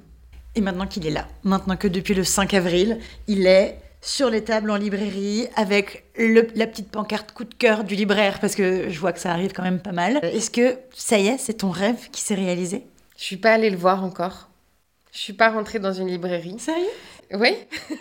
Et 0.55 0.61
maintenant 0.61 0.87
qu'il 0.87 1.05
est 1.05 1.11
là, 1.11 1.27
maintenant 1.43 1.75
que 1.75 1.87
depuis 1.87 2.13
le 2.13 2.23
5 2.23 2.53
avril, 2.53 2.99
il 3.27 3.45
est 3.45 3.77
sur 4.05 4.29
les 4.29 4.43
tables 4.43 4.69
en 4.69 4.75
librairie 4.75 5.47
avec 5.55 6.05
la 6.15 6.67
petite 6.67 6.91
pancarte 6.91 7.31
coup 7.31 7.43
de 7.43 7.53
cœur 7.53 7.83
du 7.83 7.95
libraire 7.95 8.39
parce 8.39 8.55
que 8.55 8.87
je 8.89 8.99
vois 8.99 9.11
que 9.11 9.19
ça 9.19 9.31
arrive 9.31 9.51
quand 9.51 9.63
même 9.63 9.79
pas 9.79 9.93
mal. 9.93 10.19
Est-ce 10.21 10.51
que 10.51 10.77
ça 10.93 11.17
y 11.17 11.27
est, 11.27 11.39
c'est 11.39 11.55
ton 11.55 11.71
rêve 11.71 12.09
qui 12.11 12.21
s'est 12.21 12.35
réalisé? 12.35 12.85
Je 13.17 13.23
suis 13.23 13.37
pas 13.37 13.53
allée 13.53 13.71
le 13.71 13.77
voir 13.77 14.03
encore. 14.03 14.49
Je 15.11 15.19
suis 15.19 15.33
pas 15.33 15.49
rentrée 15.49 15.79
dans 15.79 15.91
une 15.91 16.07
librairie. 16.07 16.59
Sérieux? 16.59 16.85
Oui. 17.33 17.55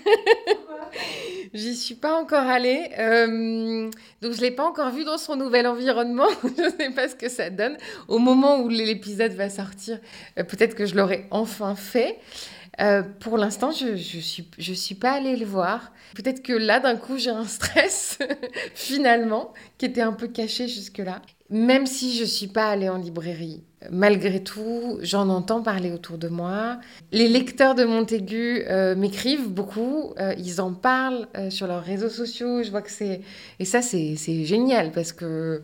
J'y 1.54 1.74
suis 1.74 1.94
pas 1.94 2.20
encore 2.20 2.46
allée, 2.46 2.90
euh, 2.98 3.88
donc 4.20 4.32
je 4.32 4.40
l'ai 4.40 4.50
pas 4.50 4.64
encore 4.64 4.90
vu 4.90 5.04
dans 5.04 5.18
son 5.18 5.36
nouvel 5.36 5.66
environnement. 5.66 6.26
je 6.42 6.70
sais 6.76 6.90
pas 6.90 7.08
ce 7.08 7.14
que 7.14 7.28
ça 7.28 7.48
donne. 7.48 7.76
Au 8.08 8.18
moment 8.18 8.58
où 8.58 8.68
l'épisode 8.68 9.32
va 9.32 9.48
sortir, 9.48 10.00
euh, 10.38 10.42
peut-être 10.42 10.74
que 10.74 10.84
je 10.84 10.96
l'aurai 10.96 11.26
enfin 11.30 11.76
fait. 11.76 12.18
Euh, 12.80 13.02
pour 13.20 13.38
l'instant, 13.38 13.70
je 13.70 13.86
ne 13.86 13.96
je 13.96 14.18
suis, 14.18 14.48
je 14.58 14.72
suis 14.72 14.94
pas 14.94 15.12
allée 15.12 15.36
le 15.36 15.46
voir. 15.46 15.92
Peut-être 16.14 16.42
que 16.42 16.52
là, 16.52 16.80
d'un 16.80 16.96
coup, 16.96 17.18
j'ai 17.18 17.30
un 17.30 17.44
stress, 17.44 18.18
finalement, 18.74 19.52
qui 19.78 19.86
était 19.86 20.00
un 20.00 20.12
peu 20.12 20.28
caché 20.28 20.68
jusque-là. 20.68 21.22
Même 21.50 21.86
si 21.86 22.16
je 22.16 22.22
ne 22.22 22.28
suis 22.28 22.46
pas 22.46 22.68
allée 22.68 22.88
en 22.88 22.96
librairie, 22.96 23.62
malgré 23.90 24.42
tout, 24.42 24.98
j'en 25.02 25.28
entends 25.28 25.62
parler 25.62 25.92
autour 25.92 26.18
de 26.18 26.28
moi. 26.28 26.80
Les 27.12 27.28
lecteurs 27.28 27.74
de 27.74 27.84
Montaigu 27.84 28.64
euh, 28.66 28.96
m'écrivent 28.96 29.48
beaucoup, 29.48 30.14
euh, 30.18 30.34
ils 30.38 30.60
en 30.60 30.72
parlent 30.72 31.28
sur 31.50 31.66
leurs 31.66 31.84
réseaux 31.84 32.08
sociaux. 32.08 32.62
Je 32.62 32.70
vois 32.70 32.82
que 32.82 32.90
c'est... 32.90 33.20
Et 33.60 33.64
ça, 33.64 33.82
c'est 33.82 34.16
génial 34.44 34.90
parce 34.90 35.12
que 35.12 35.62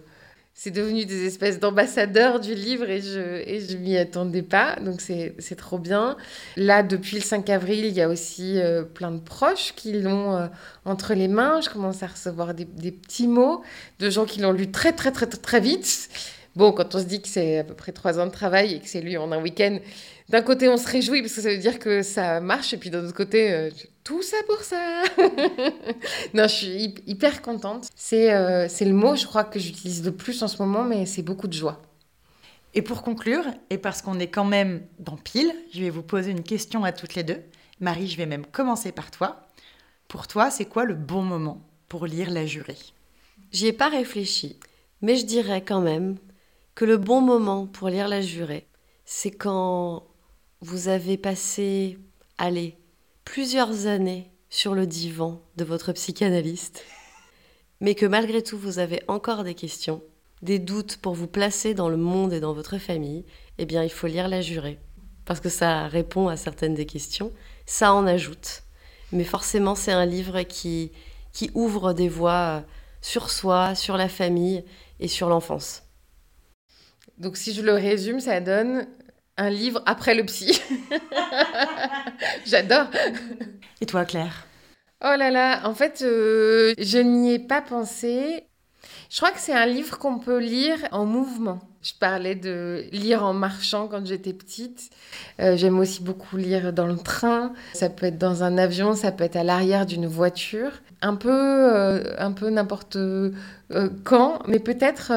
c'est 0.55 0.71
devenu 0.71 1.07
des 1.07 1.27
espèces 1.27 1.59
d'ambassadeurs 1.59 2.39
du 2.39 2.55
livre 2.55 2.91
et 2.91 3.01
je 3.01 3.43
et 3.49 3.61
je 3.61 3.77
m'y 3.77 3.97
attendais 3.97 4.43
pas. 4.43 4.77
Donc 4.77 5.01
c'est 5.01 5.57
trop 5.57 5.79
bien. 5.79 6.17
Là 6.57 6.83
depuis 6.83 7.17
le 7.17 7.23
5 7.23 7.49
avril 7.49 7.85
il 7.87 7.95
y 7.95 8.03
a 8.03 8.09
aussi 8.09 8.59
euh, 8.59 8.83
plein 8.83 9.11
de 9.11 9.21
proches 9.21 9.73
qui 9.75 9.93
l'ont 9.93 10.37
euh, 10.37 10.49
entre 10.85 11.15
les 11.15 11.29
mains. 11.29 11.61
Je 11.63 11.71
commence 11.71 12.03
à 12.03 12.09
recevoir 12.09 12.53
des, 12.53 12.67
des, 12.67 12.93
petits 12.93 13.27
mots 13.27 13.63
de 14.01 14.11
gens 14.11 14.27
qui 14.27 14.41
l'ont 14.41 14.53
lu 14.53 14.71
très 14.71 14.93
très 14.93 15.13
très 15.13 15.27
très 15.27 15.61
vite. 15.61 16.11
Bon 16.57 16.73
quand 16.73 16.95
on 16.95 16.99
se 16.99 17.05
dit 17.05 17.23
que 17.23 17.29
c'est 17.29 17.59
à 17.59 17.65
peu 17.65 17.75
près 17.75 17.93
trois 17.93 18.19
ans 18.19 18.27
de 18.27 18.33
travail 18.33 18.75
et 18.75 18.81
que 18.81 18.89
c'est 18.89 19.01
lu 19.01 19.17
en 19.17 19.33
un 19.33 19.41
week-end 19.41 19.79
d'un 20.29 20.43
côté 20.43 20.69
on 20.69 20.77
se 20.77 20.89
réjouit 20.89 21.23
parce 21.23 21.35
que 21.35 21.41
ça 21.41 21.51
veut 21.51 21.59
dire 21.59 21.79
que 21.79 22.03
ça 22.03 22.41
marche 22.41 22.75
et 22.75 22.77
puis 22.77 22.91
d'un 22.91 23.05
autre 23.05 23.15
côté 23.15 23.53
euh, 23.53 23.71
tout 24.11 24.23
ça 24.23 24.39
pour 24.49 24.59
ça. 24.63 25.05
non, 26.35 26.49
je 26.49 26.55
suis 26.55 26.95
hyper 27.07 27.43
contente. 27.43 27.89
Euh, 28.13 28.67
c'est 28.69 28.85
le 28.85 28.93
mot, 28.93 29.15
je 29.15 29.25
crois, 29.25 29.45
que 29.45 29.61
j'utilise 29.61 30.05
le 30.05 30.11
plus 30.11 30.43
en 30.43 30.49
ce 30.49 30.61
moment, 30.61 30.83
mais 30.83 31.07
c'est 31.07 31.23
beaucoup 31.23 31.47
de 31.47 31.53
joie. 31.53 31.81
Et 32.75 32.83
pour 32.83 33.05
conclure, 33.05 33.45
et 33.71 33.79
parce 33.79 34.03
qu'on 34.03 34.19
est 34.19 34.27
quand 34.27 34.45
même 34.45 34.85
dans 34.99 35.17
pile, 35.17 35.55
je 35.73 35.83
vais 35.83 35.91
vous 35.91 36.03
poser 36.03 36.33
une 36.33 36.43
question 36.43 36.83
à 36.83 36.91
toutes 36.91 37.15
les 37.15 37.23
deux. 37.23 37.41
Marie, 37.79 38.09
je 38.09 38.17
vais 38.17 38.27
même 38.27 38.45
commencer 38.47 38.91
par 38.91 39.13
toi. 39.13 39.47
Pour 40.09 40.27
toi, 40.27 40.51
c'est 40.51 40.65
quoi 40.65 40.85
le 40.85 40.95
bon 40.95 41.23
moment 41.23 41.63
pour 41.89 42.07
lire 42.07 42.31
La 42.31 42.47
Jurée 42.47 42.79
J'y 43.53 43.69
ai 43.69 43.73
pas 43.73 43.91
réfléchi, 43.91 44.59
mais 45.03 45.15
je 45.15 45.25
dirais 45.25 45.63
quand 45.63 45.81
même 45.81 46.17
que 46.75 46.85
le 46.85 46.97
bon 46.97 47.21
moment 47.21 47.69
pour 47.69 47.89
lire 47.89 48.09
La 48.09 48.23
Jurée, 48.23 48.67
c'est 49.05 49.31
quand 49.31 50.03
vous 50.63 50.89
avez 50.89 51.17
passé, 51.17 51.97
allez, 52.39 52.77
plusieurs 53.25 53.87
années 53.87 54.31
sur 54.49 54.75
le 54.75 54.87
divan 54.87 55.43
de 55.57 55.65
votre 55.65 55.93
psychanalyste, 55.93 56.85
mais 57.81 57.95
que 57.95 58.07
malgré 58.07 58.43
tout 58.43 58.59
vous 58.59 58.79
avez 58.79 59.03
encore 59.09 59.45
des 59.45 59.55
questions, 59.55 60.03
des 60.43 60.59
doutes 60.59 60.97
pour 60.97 61.15
vous 61.15 61.27
placer 61.27 61.75
dans 61.75 61.89
le 61.89 61.97
monde 61.97 62.33
et 62.33 62.41
dans 62.41 62.53
votre 62.53 62.79
famille, 62.79 63.25
eh 63.59 63.67
bien 63.67 63.85
il 63.85 63.91
faut 63.91 64.07
lire 64.07 64.29
La 64.29 64.41
Jurée, 64.41 64.79
parce 65.25 65.41
que 65.41 65.49
ça 65.49 65.87
répond 65.87 66.29
à 66.29 66.37
certaines 66.37 66.75
des 66.75 66.87
questions, 66.87 67.33
ça 67.67 67.93
en 67.93 68.07
ajoute. 68.07 68.63
Mais 69.13 69.25
forcément 69.25 69.75
c'est 69.75 69.93
un 69.93 70.07
livre 70.07 70.43
qui, 70.43 70.93
qui 71.33 71.51
ouvre 71.55 71.93
des 71.93 72.09
voies 72.09 72.65
sur 73.01 73.31
soi, 73.31 73.75
sur 73.75 73.97
la 73.97 74.09
famille 74.09 74.65
et 74.99 75.09
sur 75.09 75.29
l'enfance. 75.29 75.83
Donc 77.19 77.37
si 77.37 77.53
je 77.53 77.63
le 77.63 77.75
résume, 77.75 78.21
ça 78.21 78.41
donne 78.41 78.87
un 79.41 79.49
livre 79.49 79.83
après 79.87 80.15
le 80.15 80.25
psy. 80.25 80.61
J'adore. 82.47 82.87
Et 83.81 83.87
toi, 83.87 84.05
Claire? 84.05 84.47
Oh 85.03 85.15
là 85.17 85.31
là, 85.31 85.67
en 85.67 85.75
fait, 85.75 86.03
euh, 86.03 86.75
je 86.79 86.99
n'y 86.99 87.33
ai 87.33 87.39
pas 87.39 87.63
pensé. 87.63 88.45
Je 89.09 89.17
crois 89.17 89.31
que 89.31 89.41
c'est 89.41 89.55
un 89.55 89.65
livre 89.65 89.99
qu'on 89.99 90.19
peut 90.19 90.39
lire 90.39 90.79
en 90.93 91.07
mouvement. 91.07 91.59
Je 91.83 91.93
parlais 91.99 92.35
de 92.35 92.85
lire 92.93 93.25
en 93.25 93.33
marchant 93.33 93.89
quand 93.89 94.05
j'étais 94.05 94.35
petite. 94.35 94.91
Euh, 95.41 95.57
j'aime 95.57 95.79
aussi 95.79 96.03
beaucoup 96.03 96.37
lire 96.37 96.75
dans 96.75 96.87
le 96.87 96.99
train. 96.99 97.55
Ça 97.73 97.89
peut 97.89 98.07
être 98.07 98.19
dans 98.19 98.43
un 98.43 98.59
avion, 98.59 98.95
ça 98.95 99.11
peut 99.11 99.25
être 99.25 99.37
à 99.37 99.45
l'arrière 99.45 99.87
d'une 99.87 100.07
voiture. 100.07 100.73
Un 101.03 101.17
peu, 101.17 101.31
euh, 101.31 102.15
un 102.19 102.33
peu 102.33 102.51
n'importe 102.51 102.99
quand, 104.05 104.41
mais 104.47 104.59
peut-être, 104.59 105.13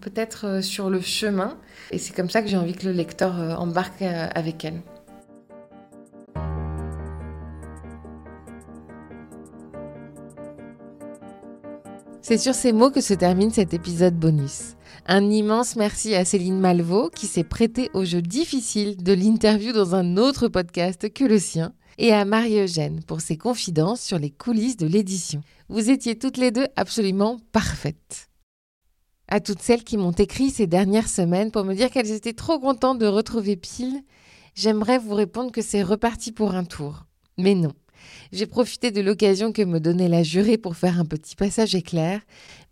peut-être 0.00 0.62
sur 0.62 0.90
le 0.90 1.00
chemin. 1.00 1.56
Et 1.90 1.98
c'est 1.98 2.14
comme 2.14 2.28
ça 2.28 2.42
que 2.42 2.48
j'ai 2.48 2.56
envie 2.56 2.74
que 2.74 2.86
le 2.86 2.92
lecteur 2.92 3.38
euh, 3.40 3.54
embarque 3.54 4.02
euh, 4.02 4.28
avec 4.34 4.64
elle. 4.64 4.80
C'est 12.20 12.36
sur 12.36 12.54
ces 12.54 12.72
mots 12.72 12.90
que 12.90 13.00
se 13.00 13.14
termine 13.14 13.50
cet 13.50 13.72
épisode 13.72 14.14
bonus. 14.14 14.74
Un 15.06 15.30
immense 15.30 15.76
merci 15.76 16.14
à 16.14 16.26
Céline 16.26 16.60
Malvaux 16.60 17.08
qui 17.08 17.26
s'est 17.26 17.44
prêtée 17.44 17.90
au 17.94 18.04
jeu 18.04 18.20
difficile 18.20 19.02
de 19.02 19.14
l'interview 19.14 19.72
dans 19.72 19.94
un 19.94 20.18
autre 20.18 20.48
podcast 20.48 21.10
que 21.10 21.24
le 21.24 21.38
sien 21.38 21.72
et 21.98 22.12
à 22.12 22.24
Marie-Eugène 22.24 23.02
pour 23.02 23.20
ses 23.20 23.36
confidences 23.36 24.00
sur 24.00 24.18
les 24.18 24.30
coulisses 24.30 24.76
de 24.76 24.86
l'édition. 24.86 25.42
Vous 25.68 25.90
étiez 25.90 26.18
toutes 26.18 26.38
les 26.38 26.50
deux 26.50 26.66
absolument 26.76 27.38
parfaites 27.52 28.28
à 29.28 29.40
toutes 29.40 29.60
celles 29.60 29.84
qui 29.84 29.96
m'ont 29.96 30.12
écrit 30.12 30.50
ces 30.50 30.66
dernières 30.66 31.08
semaines 31.08 31.50
pour 31.50 31.64
me 31.64 31.74
dire 31.74 31.90
qu'elles 31.90 32.10
étaient 32.10 32.32
trop 32.32 32.58
contentes 32.58 32.98
de 32.98 33.06
retrouver 33.06 33.56
Pile, 33.56 34.02
j'aimerais 34.54 34.98
vous 34.98 35.14
répondre 35.14 35.52
que 35.52 35.62
c'est 35.62 35.82
reparti 35.82 36.32
pour 36.32 36.54
un 36.54 36.64
tour. 36.64 37.04
Mais 37.36 37.54
non. 37.54 37.72
J'ai 38.32 38.46
profité 38.46 38.90
de 38.90 39.00
l'occasion 39.00 39.52
que 39.52 39.62
me 39.62 39.80
donnait 39.80 40.08
la 40.08 40.22
jurée 40.22 40.56
pour 40.56 40.76
faire 40.76 40.98
un 40.98 41.04
petit 41.04 41.36
passage 41.36 41.74
éclair, 41.74 42.20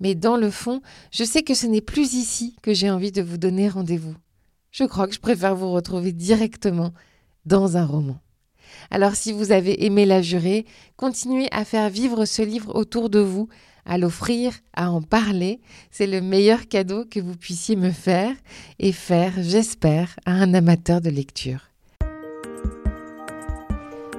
mais 0.00 0.14
dans 0.14 0.36
le 0.36 0.50
fond, 0.50 0.80
je 1.12 1.24
sais 1.24 1.42
que 1.42 1.54
ce 1.54 1.66
n'est 1.66 1.80
plus 1.82 2.14
ici 2.14 2.56
que 2.62 2.72
j'ai 2.72 2.90
envie 2.90 3.12
de 3.12 3.22
vous 3.22 3.36
donner 3.36 3.68
rendez-vous. 3.68 4.14
Je 4.70 4.84
crois 4.84 5.06
que 5.06 5.14
je 5.14 5.20
préfère 5.20 5.54
vous 5.54 5.72
retrouver 5.72 6.12
directement 6.12 6.92
dans 7.44 7.76
un 7.76 7.84
roman. 7.84 8.18
Alors 8.90 9.14
si 9.14 9.32
vous 9.32 9.52
avez 9.52 9.84
aimé 9.84 10.06
la 10.06 10.22
jurée, 10.22 10.66
continuez 10.96 11.48
à 11.52 11.64
faire 11.64 11.90
vivre 11.90 12.24
ce 12.24 12.42
livre 12.42 12.74
autour 12.74 13.10
de 13.10 13.20
vous 13.20 13.48
à 13.86 13.98
l'offrir, 13.98 14.52
à 14.74 14.90
en 14.90 15.00
parler. 15.00 15.60
C'est 15.90 16.06
le 16.06 16.20
meilleur 16.20 16.68
cadeau 16.68 17.04
que 17.08 17.20
vous 17.20 17.36
puissiez 17.36 17.76
me 17.76 17.90
faire 17.90 18.34
et 18.78 18.92
faire, 18.92 19.32
j'espère, 19.38 20.16
à 20.26 20.32
un 20.32 20.52
amateur 20.54 21.00
de 21.00 21.10
lecture. 21.10 21.70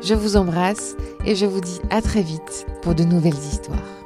Je 0.01 0.13
vous 0.13 0.38
embrasse 0.38 0.95
et 1.25 1.36
je 1.36 1.45
vous 1.45 1.60
dis 1.60 1.80
à 1.89 2.01
très 2.01 2.21
vite 2.21 2.65
pour 2.82 2.95
de 2.95 3.03
nouvelles 3.03 3.34
histoires. 3.34 3.96